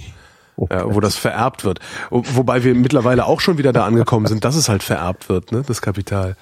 [0.71, 1.81] Ja, wo das vererbt wird.
[2.11, 5.53] Wo- Wobei wir mittlerweile auch schon wieder da angekommen sind, dass es halt vererbt wird,
[5.53, 6.37] ne, das Kapital.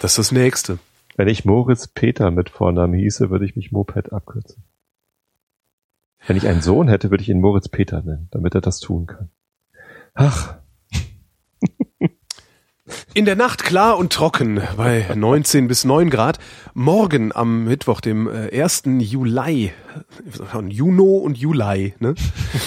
[0.00, 0.78] Das ist das Nächste.
[1.16, 4.64] Wenn ich Moritz Peter mit Vornamen hieße, würde ich mich Moped abkürzen.
[6.26, 9.06] Wenn ich einen Sohn hätte, würde ich ihn Moritz Peter nennen, damit er das tun
[9.06, 9.30] kann.
[10.14, 10.56] Ach,
[13.18, 16.38] In der Nacht klar und trocken bei 19 bis 9 Grad.
[16.72, 18.84] Morgen am Mittwoch, dem äh, 1.
[19.00, 19.72] Juli,
[20.54, 22.14] äh, Juno und Juli, ne?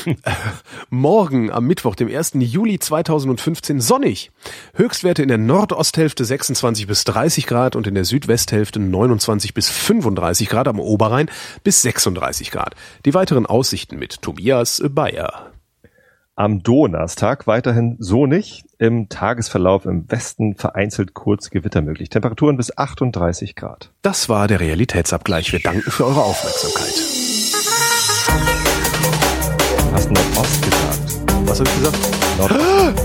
[0.89, 2.34] Morgen am Mittwoch, dem 1.
[2.34, 4.32] Juli 2015 sonnig.
[4.74, 10.49] Höchstwerte in der Nordosthälfte 26 bis 30 Grad und in der Südwesthälfte 29 bis 35
[10.49, 11.30] Grad, am Oberrhein
[11.64, 12.76] bis 36 Grad.
[13.06, 15.54] Die weiteren Aussichten mit Tobias Bayer.
[16.36, 22.10] Am Donnerstag weiterhin sonnig, im Tagesverlauf im Westen vereinzelt kurz Gewitter möglich.
[22.10, 23.92] Temperaturen bis 38 Grad.
[24.02, 25.54] Das war der Realitätsabgleich.
[25.54, 26.96] Wir danken für eure Aufmerksamkeit.
[29.78, 31.48] Du hast Nordost gesagt.
[31.48, 32.00] Was habe ich gesagt?
[32.40, 32.96] Nord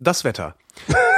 [0.00, 0.56] Das Wetter.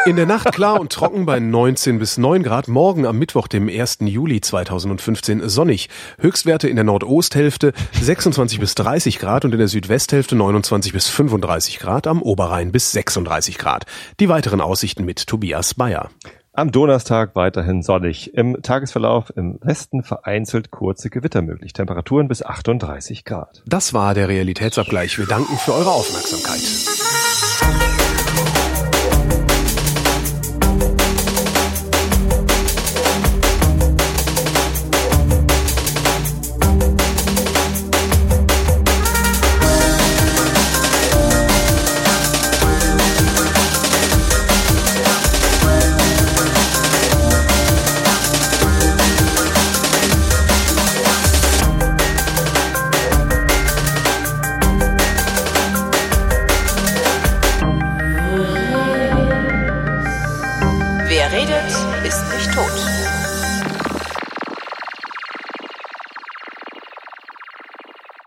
[0.06, 2.68] In der Nacht klar und trocken bei 19 bis 9 Grad.
[2.68, 3.98] Morgen am Mittwoch, dem 1.
[4.02, 5.88] Juli 2015 sonnig.
[6.20, 11.80] Höchstwerte in der Nordosthälfte 26 bis 30 Grad und in der Südwesthälfte 29 bis 35
[11.80, 12.06] Grad.
[12.06, 13.86] Am Oberrhein bis 36 Grad.
[14.20, 16.10] Die weiteren Aussichten mit Tobias Bayer.
[16.52, 18.32] Am Donnerstag weiterhin sonnig.
[18.32, 21.72] Im Tagesverlauf im Westen vereinzelt kurze Gewitter möglich.
[21.72, 23.64] Temperaturen bis 38 Grad.
[23.66, 25.18] Das war der Realitätsabgleich.
[25.18, 26.95] Wir danken für eure Aufmerksamkeit.